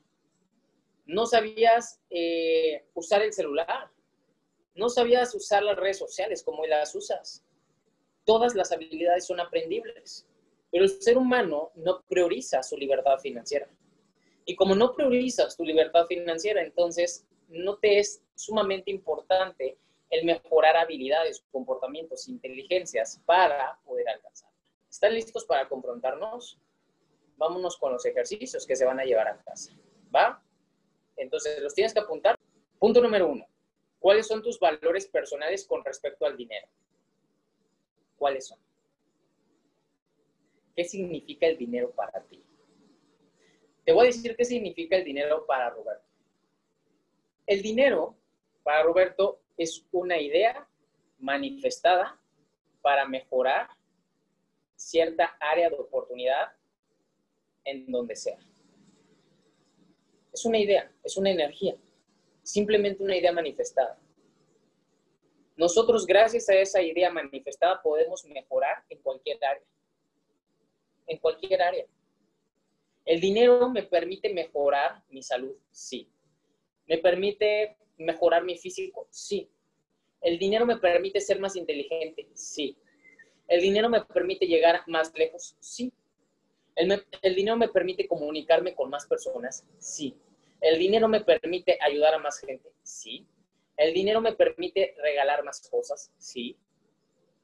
[1.06, 3.90] no sabías eh, usar el celular,
[4.74, 7.46] no sabías usar las redes sociales como las usas
[8.26, 10.26] todas las habilidades son aprendibles,
[10.70, 13.70] pero el ser humano no prioriza su libertad financiera.
[14.44, 19.78] Y como no priorizas tu libertad financiera, entonces no te es sumamente importante
[20.10, 24.50] el mejorar habilidades, comportamientos, inteligencias para poder alcanzar.
[24.90, 26.58] ¿Están listos para confrontarnos?
[27.36, 29.72] Vámonos con los ejercicios que se van a llevar a casa.
[30.14, 30.42] ¿Va?
[31.16, 32.38] Entonces, los tienes que apuntar.
[32.78, 33.46] Punto número uno.
[33.98, 36.68] ¿Cuáles son tus valores personales con respecto al dinero?
[38.16, 38.58] ¿Cuáles son?
[40.74, 42.42] ¿Qué significa el dinero para ti?
[43.84, 46.04] Te voy a decir qué significa el dinero para Roberto.
[47.46, 48.16] El dinero,
[48.62, 50.68] para Roberto, es una idea
[51.18, 52.20] manifestada
[52.82, 53.68] para mejorar
[54.74, 56.52] cierta área de oportunidad
[57.64, 58.38] en donde sea.
[60.36, 61.74] Es una idea, es una energía,
[62.42, 63.98] simplemente una idea manifestada.
[65.56, 69.66] Nosotros, gracias a esa idea manifestada, podemos mejorar en cualquier área.
[71.06, 71.86] En cualquier área.
[73.06, 76.06] El dinero me permite mejorar mi salud, sí.
[76.86, 79.08] ¿Me permite mejorar mi físico?
[79.10, 79.48] Sí.
[80.20, 82.28] ¿El dinero me permite ser más inteligente?
[82.34, 82.76] Sí.
[83.48, 85.56] ¿El dinero me permite llegar más lejos?
[85.60, 85.90] Sí.
[86.74, 89.64] ¿El, el dinero me permite comunicarme con más personas?
[89.78, 90.14] Sí.
[90.66, 92.72] ¿El dinero me permite ayudar a más gente?
[92.82, 93.26] Sí.
[93.76, 96.12] ¿El dinero me permite regalar más cosas?
[96.18, 96.56] Sí.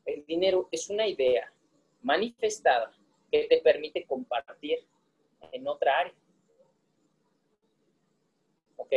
[0.05, 1.53] El dinero es una idea
[2.03, 2.93] manifestada
[3.31, 4.79] que te permite compartir
[5.53, 6.14] en otra área.
[8.77, 8.93] ¿Ok?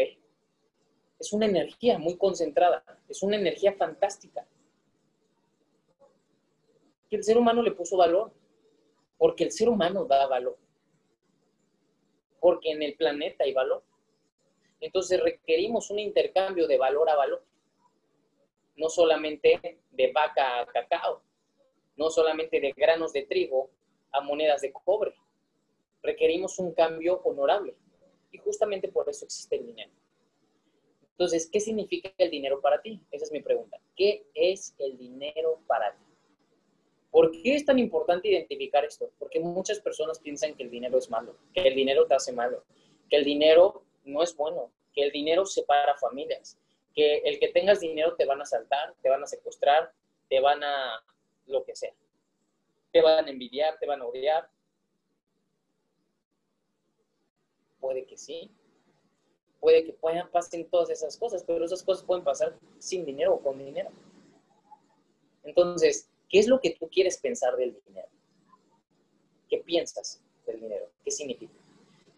[1.19, 4.45] es una energía muy concentrada, es una energía fantástica.
[7.09, 8.32] Que el ser humano le puso valor,
[9.17, 10.57] porque el ser humano da valor,
[12.39, 13.84] porque en el planeta hay valor.
[14.86, 17.43] Entonces requerimos un intercambio de valor a valor,
[18.75, 21.23] no solamente de vaca a cacao,
[21.95, 23.71] no solamente de granos de trigo
[24.11, 25.15] a monedas de cobre.
[26.03, 27.73] Requerimos un cambio honorable
[28.31, 29.91] y justamente por eso existe el dinero.
[31.13, 33.01] Entonces, ¿qué significa el dinero para ti?
[33.09, 33.79] Esa es mi pregunta.
[33.95, 36.03] ¿Qué es el dinero para ti?
[37.09, 39.09] ¿Por qué es tan importante identificar esto?
[39.17, 42.63] Porque muchas personas piensan que el dinero es malo, que el dinero te hace malo,
[43.09, 46.58] que el dinero no es bueno, que el dinero separa familias,
[46.93, 49.91] que el que tengas dinero te van a asaltar, te van a secuestrar,
[50.30, 51.03] te van a
[51.47, 51.93] lo que sea.
[52.91, 54.49] Te van a envidiar, te van a odiar.
[57.80, 58.49] Puede que sí,
[59.60, 63.41] puede que puedan, pasen todas esas cosas, pero esas cosas pueden pasar sin dinero o
[63.41, 63.89] con dinero.
[65.43, 68.08] Entonces, ¿qué es lo que tú quieres pensar del dinero?
[69.49, 70.89] ¿Qué piensas del dinero?
[71.03, 71.64] ¿Qué significa?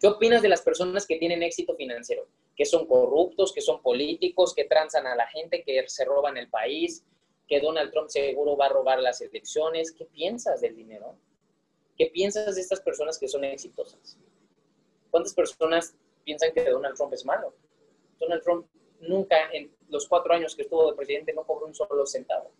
[0.00, 2.26] ¿Qué opinas de las personas que tienen éxito financiero?
[2.56, 6.48] Que son corruptos, que son políticos, que transan a la gente, que se roban el
[6.48, 7.04] país,
[7.46, 9.92] que Donald Trump seguro va a robar las elecciones.
[9.92, 11.16] ¿Qué piensas del dinero?
[11.96, 14.18] ¿Qué piensas de estas personas que son exitosas?
[15.10, 15.96] ¿Cuántas personas
[16.28, 17.54] piensan que Donald Trump es malo.
[18.20, 18.66] Donald Trump
[19.00, 22.50] nunca en los cuatro años que estuvo de presidente no cobró un solo centavo.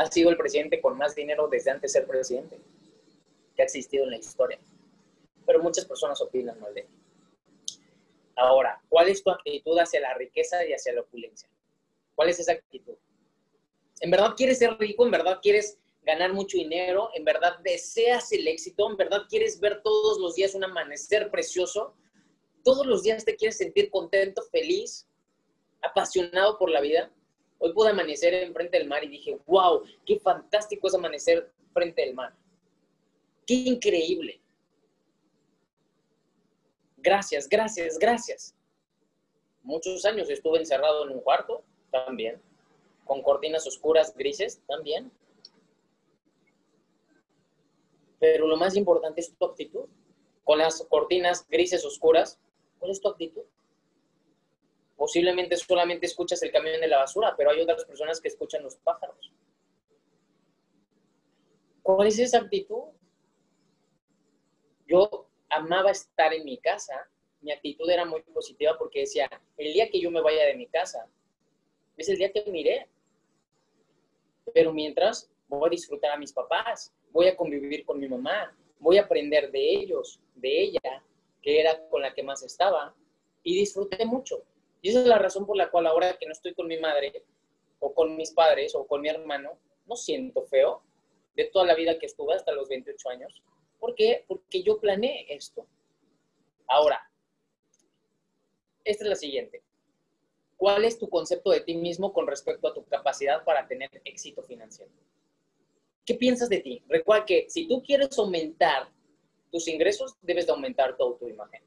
[0.00, 2.58] Ha sido el presidente con más dinero desde antes de ser presidente
[3.54, 4.58] que ha existido en la historia.
[5.44, 6.86] Pero muchas personas opinan mal de él.
[8.34, 11.50] Ahora, ¿cuál es tu actitud hacia la riqueza y hacia la opulencia?
[12.14, 12.94] ¿Cuál es esa actitud?
[14.00, 15.04] ¿En verdad quieres ser rico?
[15.04, 19.82] ¿En verdad quieres ganar mucho dinero, en verdad deseas el éxito, en verdad quieres ver
[19.82, 21.94] todos los días un amanecer precioso,
[22.64, 25.06] todos los días te quieres sentir contento, feliz,
[25.82, 27.12] apasionado por la vida.
[27.60, 32.14] Hoy pude amanecer enfrente del mar y dije, wow, qué fantástico es amanecer frente del
[32.14, 32.34] mar.
[33.46, 34.40] Qué increíble.
[36.96, 38.56] Gracias, gracias, gracias.
[39.62, 42.40] Muchos años estuve encerrado en un cuarto, también,
[43.04, 45.12] con cortinas oscuras grises, también.
[48.20, 49.86] pero lo más importante es tu actitud.
[50.44, 52.38] Con las cortinas grises oscuras,
[52.78, 53.42] ¿cuál es tu actitud?
[55.00, 58.76] Posiblemente solamente escuchas el camión de la basura, pero hay otras personas que escuchan los
[58.76, 59.32] pájaros.
[61.80, 62.82] ¿Cuál es esa actitud?
[64.86, 67.08] Yo amaba estar en mi casa,
[67.40, 70.66] mi actitud era muy positiva porque decía, el día que yo me vaya de mi
[70.66, 71.08] casa,
[71.96, 72.86] es el día que miré.
[74.52, 78.98] Pero mientras voy a disfrutar a mis papás, voy a convivir con mi mamá, voy
[78.98, 81.02] a aprender de ellos, de ella,
[81.40, 82.94] que era con la que más estaba,
[83.42, 84.44] y disfruté mucho.
[84.82, 87.24] Y esa es la razón por la cual ahora que no estoy con mi madre,
[87.80, 90.82] o con mis padres, o con mi hermano, no siento feo
[91.34, 93.42] de toda la vida que estuve hasta los 28 años.
[93.78, 94.24] ¿Por qué?
[94.28, 95.66] Porque yo planeé esto.
[96.66, 97.00] Ahora,
[98.84, 99.62] esta es la siguiente.
[100.56, 104.42] ¿Cuál es tu concepto de ti mismo con respecto a tu capacidad para tener éxito
[104.42, 104.92] financiero?
[106.04, 106.82] ¿Qué piensas de ti?
[106.88, 108.90] Recuerda que si tú quieres aumentar
[109.50, 111.62] tus ingresos, debes de aumentar tu autoimagen.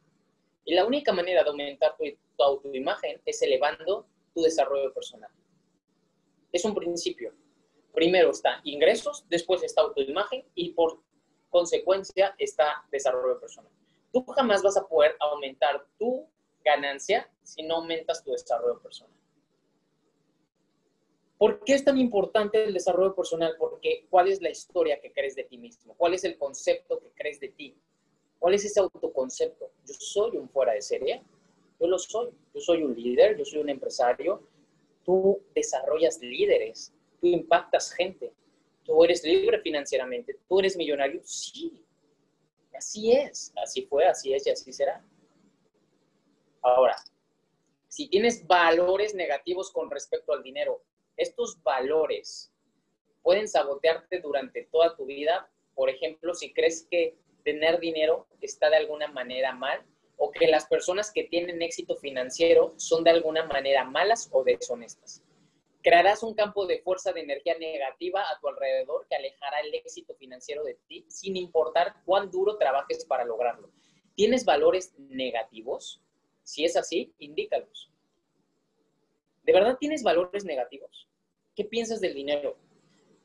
[0.66, 2.04] Y la única manera de aumentar tu,
[2.44, 5.30] autoimagen es elevando tu desarrollo personal.
[6.52, 7.34] Es un principio.
[7.94, 11.00] Primero está ingresos, después está autoimagen y por
[11.50, 13.72] consecuencia está desarrollo personal.
[14.12, 16.28] Tú jamás vas a poder aumentar tu
[16.64, 19.14] ganancia si no aumentas tu desarrollo personal.
[21.38, 23.56] ¿Por qué es tan importante el desarrollo personal?
[23.60, 25.94] Porque ¿cuál es la historia que crees de ti mismo?
[25.98, 27.78] ¿Cuál es el concepto que crees de ti?
[28.44, 29.72] ¿Cuál es ese autoconcepto?
[29.86, 31.24] Yo soy un fuera de serie,
[31.80, 34.46] yo lo soy, yo soy un líder, yo soy un empresario,
[35.06, 38.34] tú desarrollas líderes, tú impactas gente,
[38.84, 41.86] tú eres libre financieramente, tú eres millonario, sí,
[42.78, 45.02] así es, así fue, así es y así será.
[46.62, 46.98] Ahora,
[47.88, 50.84] si tienes valores negativos con respecto al dinero,
[51.16, 52.52] estos valores
[53.22, 55.50] pueden sabotearte durante toda tu vida.
[55.76, 59.86] Por ejemplo, si crees que tener dinero está de alguna manera mal
[60.18, 65.24] o que las personas que tienen éxito financiero son de alguna manera malas o deshonestas.
[65.82, 70.16] Crearás un campo de fuerza de energía negativa a tu alrededor que alejará el éxito
[70.16, 73.70] financiero de ti sin importar cuán duro trabajes para lograrlo.
[74.16, 76.02] ¿Tienes valores negativos?
[76.44, 77.92] Si es así, indícalos.
[79.44, 81.10] ¿De verdad tienes valores negativos?
[81.56, 82.58] ¿Qué piensas del dinero?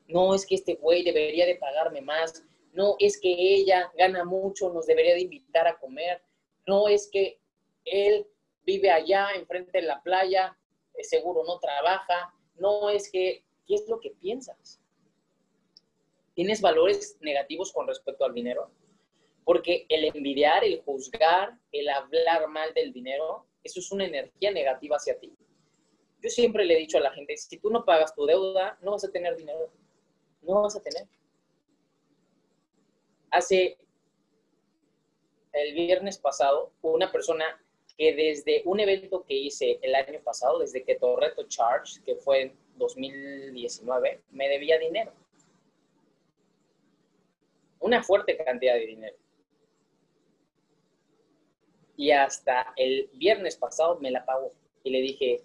[0.07, 2.43] No, es que este güey debería de pagarme más.
[2.79, 6.21] No, es que ella gana mucho, nos debería de invitar a comer.
[6.65, 7.37] No, es que
[7.83, 8.25] él
[8.63, 10.57] vive allá, enfrente de la playa,
[11.01, 12.33] seguro no trabaja.
[12.55, 14.79] No, es que, ¿qué es lo que piensas?
[16.35, 18.71] ¿Tienes valores negativos con respecto al dinero?
[19.43, 24.95] Porque el envidiar, el juzgar, el hablar mal del dinero, eso es una energía negativa
[24.95, 25.35] hacia ti.
[26.23, 28.91] Yo siempre le he dicho a la gente, si tú no pagas tu deuda, no
[28.91, 29.69] vas a tener dinero.
[30.43, 31.09] No vas a tener.
[33.31, 33.77] Hace
[35.53, 37.45] el viernes pasado, una persona
[37.97, 42.41] que desde un evento que hice el año pasado, desde que Torreto Charge, que fue
[42.43, 45.11] en 2019, me debía dinero.
[47.79, 49.15] Una fuerte cantidad de dinero
[51.99, 54.53] y hasta el viernes pasado me la pagó.
[54.85, 55.43] Y le dije,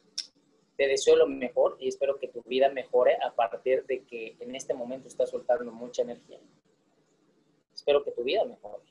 [0.76, 4.55] te deseo lo mejor y espero que tu vida mejore a partir de que en
[4.55, 6.39] este momento estás soltando mucha energía.
[7.85, 8.82] Espero que tu vida mejore.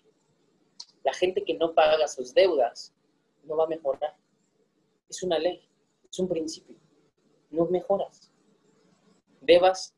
[1.03, 2.93] La gente que no paga sus deudas
[3.43, 4.15] no va a mejorar.
[5.09, 5.67] Es una ley,
[6.07, 6.77] es un principio.
[7.49, 8.31] No mejoras.
[9.41, 9.95] Debas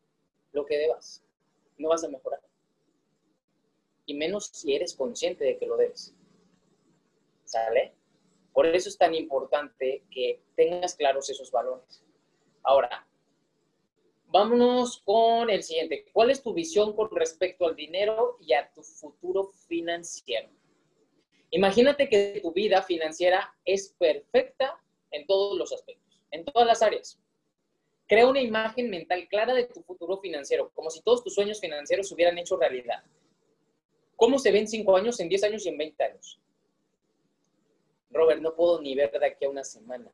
[0.53, 1.21] lo que debas.
[1.77, 2.39] No vas a mejorar.
[4.05, 6.15] Y menos si eres consciente de que lo debes.
[7.43, 7.95] ¿Sale?
[8.53, 12.01] Por eso es tan importante que tengas claros esos valores.
[12.63, 13.05] Ahora,
[14.35, 16.07] vámonos con el siguiente.
[16.11, 20.49] ¿Cuál es tu visión con respecto al dinero y a tu futuro financiero?
[21.51, 24.77] Imagínate que tu vida financiera es perfecta
[25.11, 27.17] en todos los aspectos, en todas las áreas.
[28.07, 32.09] Crea una imagen mental clara de tu futuro financiero, como si todos tus sueños financieros
[32.09, 33.05] se hubieran hecho realidad.
[34.17, 36.41] ¿Cómo se ven cinco años, en 10 años y en 20 años?
[38.09, 40.11] Robert, no puedo ni ver de aquí a una semana.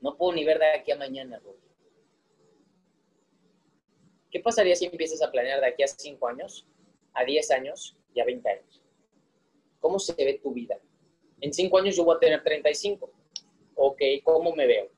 [0.00, 1.65] No puedo ni ver de aquí a mañana, Robert.
[4.36, 6.66] ¿Qué pasaría si empiezas a planear de aquí a 5 años,
[7.14, 8.82] a 10 años y a 20 años?
[9.80, 10.78] ¿Cómo se ve tu vida?
[11.40, 13.10] En 5 años yo voy a tener 35.
[13.76, 14.90] Ok, ¿cómo me veo?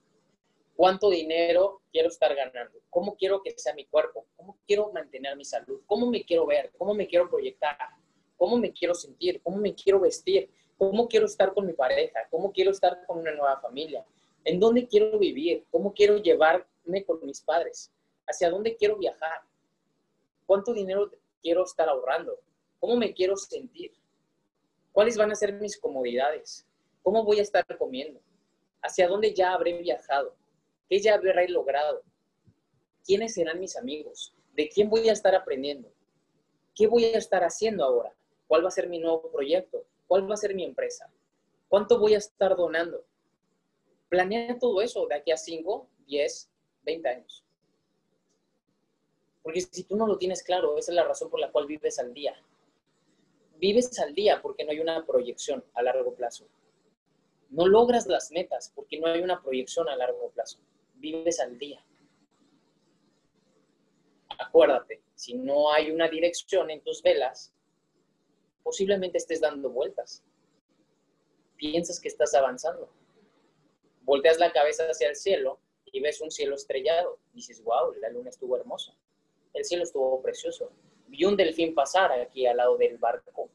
[0.75, 2.81] ¿Cuánto dinero quiero estar ganando?
[2.91, 4.27] ¿Cómo quiero que sea mi cuerpo?
[4.35, 5.83] ¿Cómo quiero mantener mi salud?
[5.87, 6.73] ¿Cómo me quiero ver?
[6.77, 7.79] ¿Cómo me quiero proyectar?
[8.37, 12.51] cómo me quiero sentir, cómo me quiero vestir, cómo quiero estar con mi pareja, cómo
[12.51, 14.05] quiero estar con una nueva familia,
[14.45, 17.93] en dónde quiero vivir, cómo quiero llevarme con mis padres,
[18.29, 19.43] hacia dónde quiero viajar,
[20.47, 21.11] cuánto dinero
[21.43, 22.39] quiero estar ahorrando,
[22.79, 23.93] cómo me quiero sentir,
[24.93, 26.67] cuáles van a ser mis comodidades,
[27.03, 28.21] cómo voy a estar comiendo,
[28.83, 30.35] hacia dónde ya habré viajado,
[30.89, 32.03] qué ya habré logrado,
[33.05, 35.91] quiénes serán mis amigos, de quién voy a estar aprendiendo,
[36.75, 38.15] qué voy a estar haciendo ahora.
[38.47, 39.85] ¿Cuál va a ser mi nuevo proyecto?
[40.07, 41.11] ¿Cuál va a ser mi empresa?
[41.69, 43.05] ¿Cuánto voy a estar donando?
[44.09, 46.51] Planea todo eso de aquí a 5, 10,
[46.83, 47.45] 20 años.
[49.49, 51.99] Porque si tú no lo tienes claro, esa es la razón por la cual vives
[51.99, 52.37] al día.
[53.57, 56.47] Vives al día porque no hay una proyección a largo plazo.
[57.49, 60.59] No logras las metas porque no hay una proyección a largo plazo.
[60.97, 61.83] Vives al día.
[64.39, 67.51] Acuérdate, si no hay una dirección en tus velas,
[68.63, 70.23] posiblemente estés dando vueltas.
[71.57, 72.93] Piensas que estás avanzando.
[74.03, 77.19] Volteas la cabeza hacia el cielo y ves un cielo estrellado.
[77.33, 78.95] Dices, wow, la luna estuvo hermosa.
[79.59, 80.71] El cielo estuvo precioso.
[81.09, 83.51] Vi un delfín pasar aquí al lado del barco.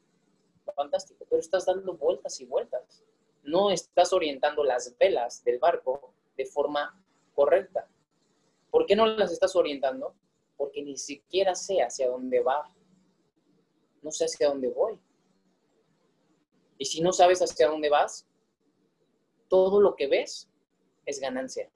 [0.76, 3.02] Fantástico, pero estás dando vueltas y vueltas.
[3.42, 7.02] No estás orientando las velas del barco de forma
[7.34, 7.88] correcta.
[8.70, 10.14] ¿Por qué no las estás orientando?
[10.58, 12.68] Porque ni siquiera sé hacia dónde va
[14.02, 15.00] no sé hacia dónde voy.
[16.76, 18.28] Y si no sabes hacia dónde vas,
[19.48, 20.50] todo lo que ves
[21.06, 21.70] es ganancia.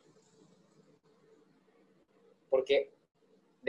[2.51, 2.93] Porque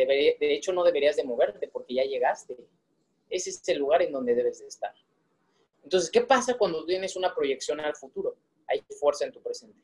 [0.05, 2.57] de hecho no deberías de moverte porque ya llegaste.
[3.29, 4.93] ese es el lugar en donde debes de estar.
[5.83, 8.37] Entonces, ¿qué pasa cuando tienes una proyección al futuro?
[8.67, 9.79] Hay fuerza en tu presente.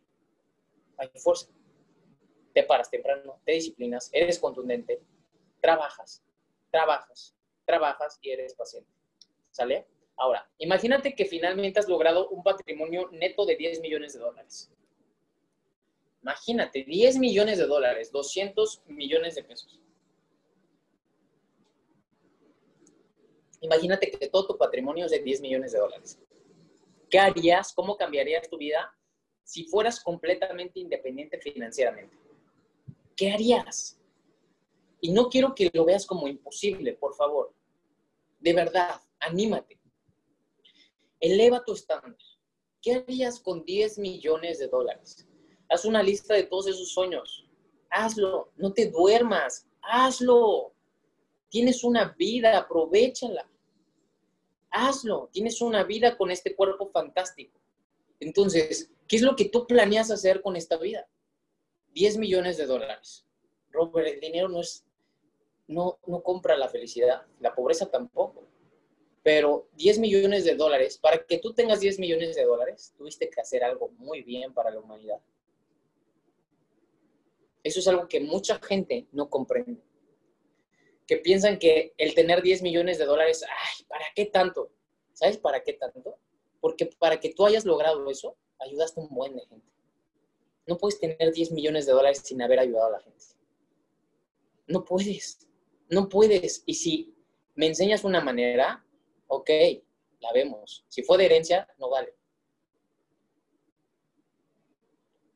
[0.97, 1.47] Hay fuerza.
[2.53, 5.01] Te paras temprano, te disciplinas, eres contundente,
[5.59, 6.23] trabajas,
[6.71, 7.35] trabajas,
[7.65, 8.89] trabajas y eres paciente.
[9.51, 9.87] ¿Sale?
[10.17, 14.71] Ahora, imagínate que finalmente has logrado un patrimonio neto de 10 millones de dólares.
[16.21, 19.79] Imagínate, 10 millones de dólares, 200 millones de pesos.
[23.65, 26.19] Imagínate que todo tu patrimonio es de 10 millones de dólares.
[27.09, 27.73] ¿Qué harías?
[27.73, 28.95] ¿Cómo cambiarías tu vida
[29.43, 32.15] si fueras completamente independiente financieramente?
[33.15, 33.99] ¿Qué harías?
[35.01, 37.55] Y no quiero que lo veas como imposible, por favor.
[38.39, 39.79] De verdad, anímate.
[41.19, 42.15] Eleva tu estándar.
[42.83, 45.27] ¿Qué harías con 10 millones de dólares?
[45.69, 47.49] Haz una lista de todos esos sueños.
[47.89, 48.51] Hazlo.
[48.57, 49.67] No te duermas.
[49.81, 50.75] Hazlo.
[51.49, 53.49] Tienes una vida, aprovechala.
[54.75, 55.29] Hazlo.
[55.31, 57.57] Tienes una vida con este cuerpo fantástico.
[58.19, 61.07] Entonces, ¿qué es lo que tú planeas hacer con esta vida?
[61.93, 63.25] 10 millones de dólares.
[63.71, 64.85] Robert, el dinero no es,
[65.67, 68.43] no, no compra la felicidad, la pobreza tampoco.
[69.23, 73.39] Pero 10 millones de dólares, para que tú tengas 10 millones de dólares, tuviste que
[73.39, 75.21] hacer algo muy bien para la humanidad.
[77.63, 79.81] Eso es algo que mucha gente no comprende.
[81.07, 84.71] Que piensan que el tener 10 millones de dólares, ay, ¿para qué tanto?
[85.13, 86.17] ¿Sabes para qué tanto?
[86.59, 89.71] Porque para que tú hayas logrado eso, ayudaste a un buen de gente.
[90.67, 93.23] No puedes tener 10 millones de dólares sin haber ayudado a la gente.
[94.67, 95.47] No puedes.
[95.89, 96.63] No puedes.
[96.65, 97.15] Y si
[97.53, 98.83] me enseñas una manera,
[99.27, 99.49] ok,
[100.19, 100.83] la vemos.
[100.87, 102.15] Si fue de herencia, no vale.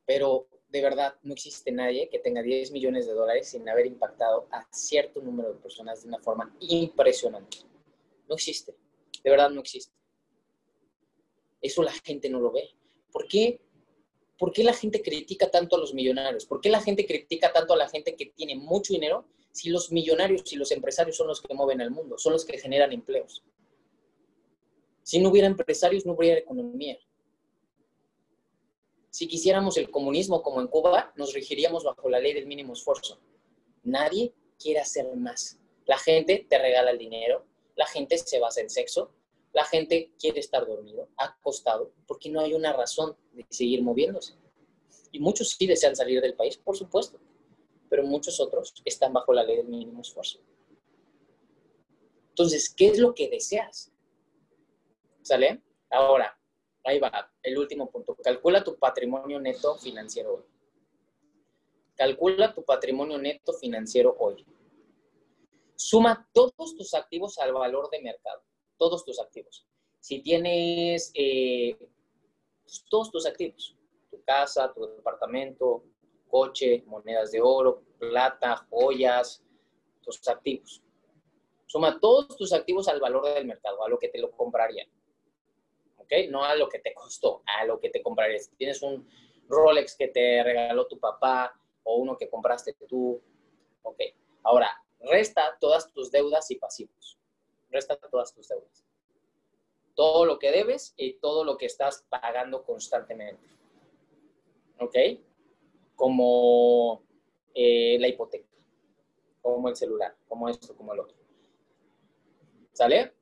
[0.06, 4.48] Pero de verdad no existe nadie que tenga 10 millones de dólares sin haber impactado
[4.52, 7.58] a cierto número de personas de una forma impresionante.
[8.28, 8.76] No existe.
[9.24, 9.94] De verdad no existe.
[11.62, 12.70] Eso la gente no lo ve.
[13.12, 13.60] ¿Por qué?
[14.38, 16.46] ¿Por qué la gente critica tanto a los millonarios?
[16.46, 19.92] ¿Por qué la gente critica tanto a la gente que tiene mucho dinero si los
[19.92, 23.44] millonarios y los empresarios son los que mueven el mundo, son los que generan empleos?
[25.02, 26.98] Si no hubiera empresarios, no hubiera economía.
[29.20, 33.20] Si quisiéramos el comunismo como en Cuba, nos regiríamos bajo la ley del mínimo esfuerzo.
[33.84, 35.60] Nadie quiere hacer más.
[35.86, 37.46] La gente te regala el dinero,
[37.76, 39.12] la gente se basa en sexo,
[39.52, 44.36] la gente quiere estar dormido, acostado, porque no hay una razón de seguir moviéndose.
[45.12, 47.20] Y muchos sí desean salir del país, por supuesto,
[47.90, 50.40] pero muchos otros están bajo la ley del mínimo esfuerzo.
[52.30, 53.92] Entonces, ¿qué es lo que deseas?
[55.24, 55.62] ¿Sale?
[55.90, 56.39] Ahora,
[56.90, 58.16] ahí va, el último punto.
[58.16, 60.44] Calcula tu patrimonio neto financiero hoy.
[61.96, 64.46] Calcula tu patrimonio neto financiero hoy.
[65.76, 68.42] Suma todos tus activos al valor de mercado.
[68.78, 69.66] Todos tus activos.
[70.00, 71.78] Si tienes eh,
[72.64, 73.76] pues, todos tus activos,
[74.10, 75.84] tu casa, tu departamento,
[76.28, 79.44] coche, monedas de oro, plata, joyas,
[80.02, 80.82] tus activos.
[81.66, 84.88] Suma todos tus activos al valor del mercado, a lo que te lo comprarían.
[86.30, 88.50] No a lo que te costó, a lo que te comprarías.
[88.58, 89.08] tienes un
[89.48, 91.54] Rolex que te regaló tu papá
[91.84, 93.22] o uno que compraste tú,
[93.84, 94.00] ¿ok?
[94.44, 97.18] Ahora, resta todas tus deudas y pasivos.
[97.70, 98.86] Resta todas tus deudas.
[99.96, 103.48] Todo lo que debes y todo lo que estás pagando constantemente.
[104.80, 104.96] ¿Ok?
[105.96, 107.04] Como
[107.54, 108.48] eh, la hipoteca,
[109.42, 111.18] como el celular, como esto, como el otro.
[112.72, 113.14] ¿Sale?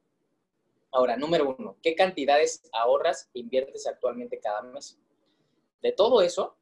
[0.91, 4.97] Ahora, número uno, ¿qué cantidades ahorras e inviertes actualmente cada mes?
[5.81, 6.57] De todo eso,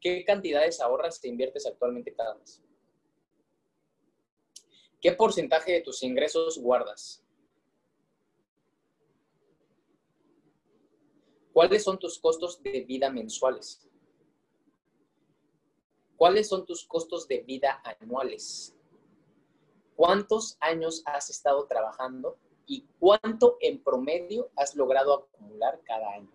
[0.00, 2.62] ¿qué cantidades ahorras e inviertes actualmente cada mes?
[5.00, 7.22] ¿Qué porcentaje de tus ingresos guardas?
[11.52, 13.88] ¿Cuáles son tus costos de vida mensuales?
[16.16, 18.74] ¿Cuáles son tus costos de vida anuales?
[19.94, 26.30] ¿Cuántos años has estado trabajando y cuánto en promedio has logrado acumular cada año.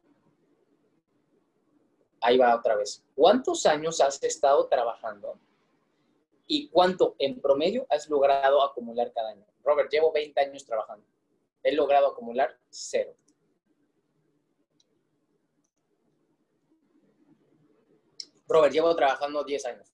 [2.22, 3.04] Ahí va otra vez.
[3.16, 5.40] ¿Cuántos años has estado trabajando
[6.48, 9.46] y cuánto en promedio has logrado acumular cada año?
[9.64, 11.06] Robert, llevo 20 años trabajando.
[11.64, 13.14] He logrado acumular cero.
[18.48, 19.94] Robert, llevo trabajando 10 años.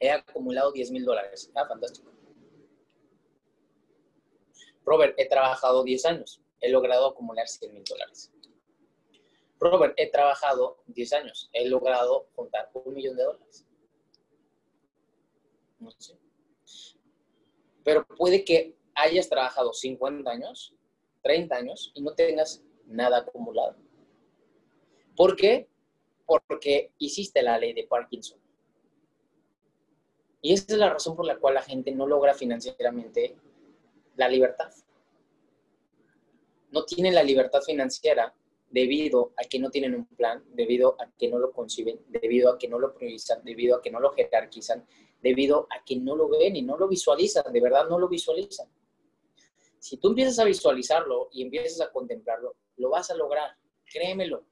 [0.00, 1.50] He acumulado 10 mil dólares.
[1.54, 2.17] Ah, fantástico.
[4.88, 8.32] Robert, he trabajado 10 años, he logrado acumular 100 mil dólares.
[9.60, 13.66] Robert, he trabajado 10 años, he logrado juntar un millón de dólares.
[15.78, 16.16] No sé.
[17.84, 20.74] Pero puede que hayas trabajado 50 años,
[21.22, 23.76] 30 años y no tengas nada acumulado.
[25.14, 25.68] ¿Por qué?
[26.24, 28.38] Porque hiciste la ley de Parkinson.
[30.40, 33.36] Y esa es la razón por la cual la gente no logra financieramente
[34.18, 34.70] la libertad.
[36.70, 38.34] No tienen la libertad financiera
[38.68, 42.58] debido a que no tienen un plan, debido a que no lo conciben, debido a
[42.58, 44.84] que no lo priorizan, debido a que no lo jerarquizan,
[45.22, 48.68] debido a que no lo ven y no lo visualizan, de verdad no lo visualizan.
[49.78, 54.44] Si tú empiezas a visualizarlo y empiezas a contemplarlo, lo vas a lograr, créemelo.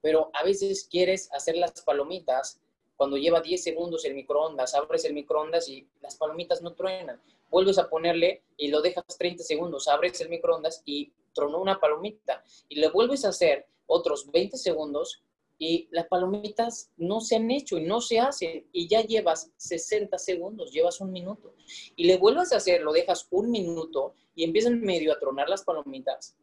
[0.00, 2.58] Pero a veces quieres hacer las palomitas
[2.96, 7.20] cuando lleva 10 segundos el microondas, abres el microondas y las palomitas no truenan.
[7.50, 12.42] Vuelves a ponerle y lo dejas 30 segundos, abres el microondas y tronó una palomita.
[12.68, 15.22] Y le vuelves a hacer otros 20 segundos
[15.58, 20.18] y las palomitas no se han hecho y no se hacen y ya llevas 60
[20.18, 21.54] segundos, llevas un minuto.
[21.96, 25.64] Y le vuelves a hacer, lo dejas un minuto y empiezan medio a tronar las
[25.64, 26.36] palomitas.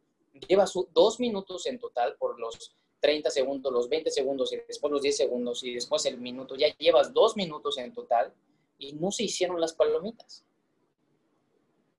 [0.48, 5.02] Llevas dos minutos en total por los 30 segundos, los 20 segundos y después los
[5.02, 6.54] 10 segundos y después el minuto.
[6.54, 8.32] Ya llevas dos minutos en total
[8.78, 10.44] y no se hicieron las palomitas.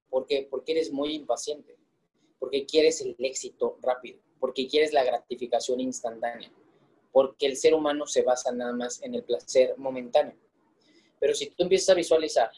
[0.09, 0.47] ¿Por qué?
[0.49, 1.75] Porque eres muy impaciente,
[2.39, 6.49] porque quieres el éxito rápido, porque quieres la gratificación instantánea,
[7.11, 10.37] porque el ser humano se basa nada más en el placer momentáneo.
[11.19, 12.51] Pero si tú empiezas a visualizar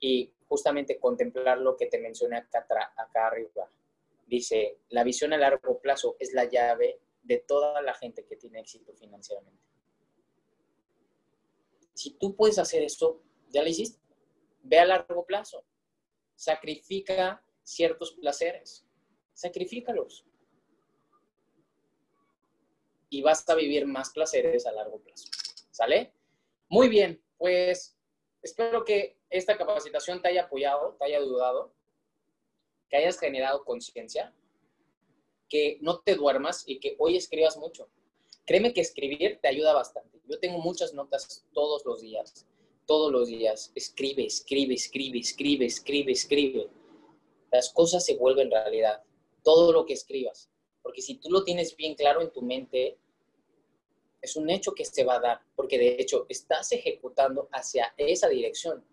[0.00, 2.66] y justamente contemplar lo que te mencioné acá,
[2.96, 3.70] acá arriba,
[4.26, 8.60] dice, la visión a largo plazo es la llave de toda la gente que tiene
[8.60, 9.62] éxito financieramente.
[11.94, 14.00] Si tú puedes hacer esto, ya lo hiciste.
[14.62, 15.64] Ve a largo plazo.
[16.34, 18.86] Sacrifica ciertos placeres.
[19.32, 20.24] Sacrifícalos.
[23.08, 25.28] Y vas a vivir más placeres a largo plazo.
[25.70, 26.12] ¿Sale?
[26.68, 27.96] Muy bien, pues
[28.42, 31.72] espero que esta capacitación te haya apoyado, te haya ayudado,
[32.88, 34.34] que hayas generado conciencia
[35.48, 37.88] que no te duermas y que hoy escribas mucho.
[38.44, 40.20] Créeme que escribir te ayuda bastante.
[40.28, 42.46] Yo tengo muchas notas todos los días,
[42.86, 43.72] todos los días.
[43.74, 46.68] Escribe, escribe, escribe, escribe, escribe, escribe.
[47.50, 49.02] Las cosas se vuelven realidad.
[49.42, 50.50] Todo lo que escribas.
[50.82, 52.98] Porque si tú lo tienes bien claro en tu mente,
[54.20, 55.40] es un hecho que se va a dar.
[55.54, 58.84] Porque de hecho estás ejecutando hacia esa dirección.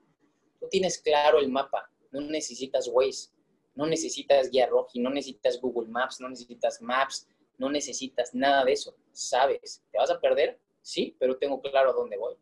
[0.59, 1.91] Tú tienes claro el mapa.
[2.11, 3.32] No necesitas Waze
[3.75, 8.73] no necesitas guía roji, no necesitas Google Maps, no necesitas Maps, no necesitas nada de
[8.73, 8.95] eso.
[9.11, 10.59] Sabes, ¿te vas a perder?
[10.81, 12.35] Sí, pero tengo claro a dónde voy.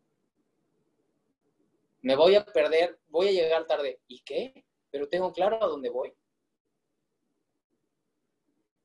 [2.02, 4.00] Me voy a perder, voy a llegar tarde.
[4.08, 4.64] ¿Y qué?
[4.90, 6.12] Pero tengo claro a dónde voy.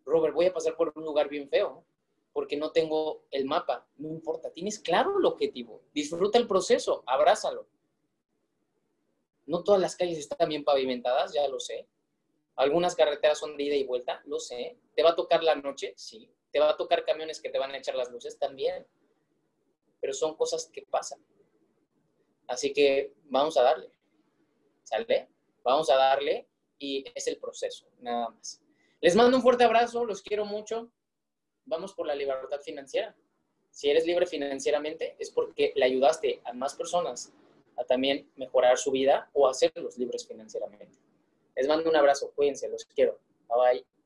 [0.06, 1.84] Robert, voy a pasar por un lugar bien feo
[2.38, 3.88] porque no tengo el mapa.
[3.98, 5.82] No importa, tienes claro el objetivo.
[5.92, 7.68] Disfruta el proceso, abrázalo.
[9.48, 11.88] No todas las calles están bien pavimentadas, ya lo sé.
[12.58, 14.78] Algunas carreteras son de ida y vuelta, lo sé.
[14.96, 15.94] ¿Te va a tocar la noche?
[15.96, 16.30] Sí.
[16.52, 18.38] ¿Te va a tocar camiones que te van a echar las luces?
[18.40, 18.86] También.
[20.02, 21.24] Pero son cosas que pasan.
[22.48, 23.92] Así que vamos a darle.
[24.84, 25.30] ¿Sale?
[25.64, 26.48] Vamos a darle
[26.80, 28.62] y es el proceso, nada más.
[29.02, 30.90] Les mando un fuerte abrazo, los quiero mucho.
[31.66, 33.16] Vamos por la libertad financiera.
[33.70, 37.32] Si eres libre financieramente es porque le ayudaste a más personas
[37.76, 40.98] a también mejorar su vida o a hacerlos libres financieramente.
[41.58, 43.20] Les mando un abrazo, cuídense, los quiero.
[43.50, 43.97] Bye bye.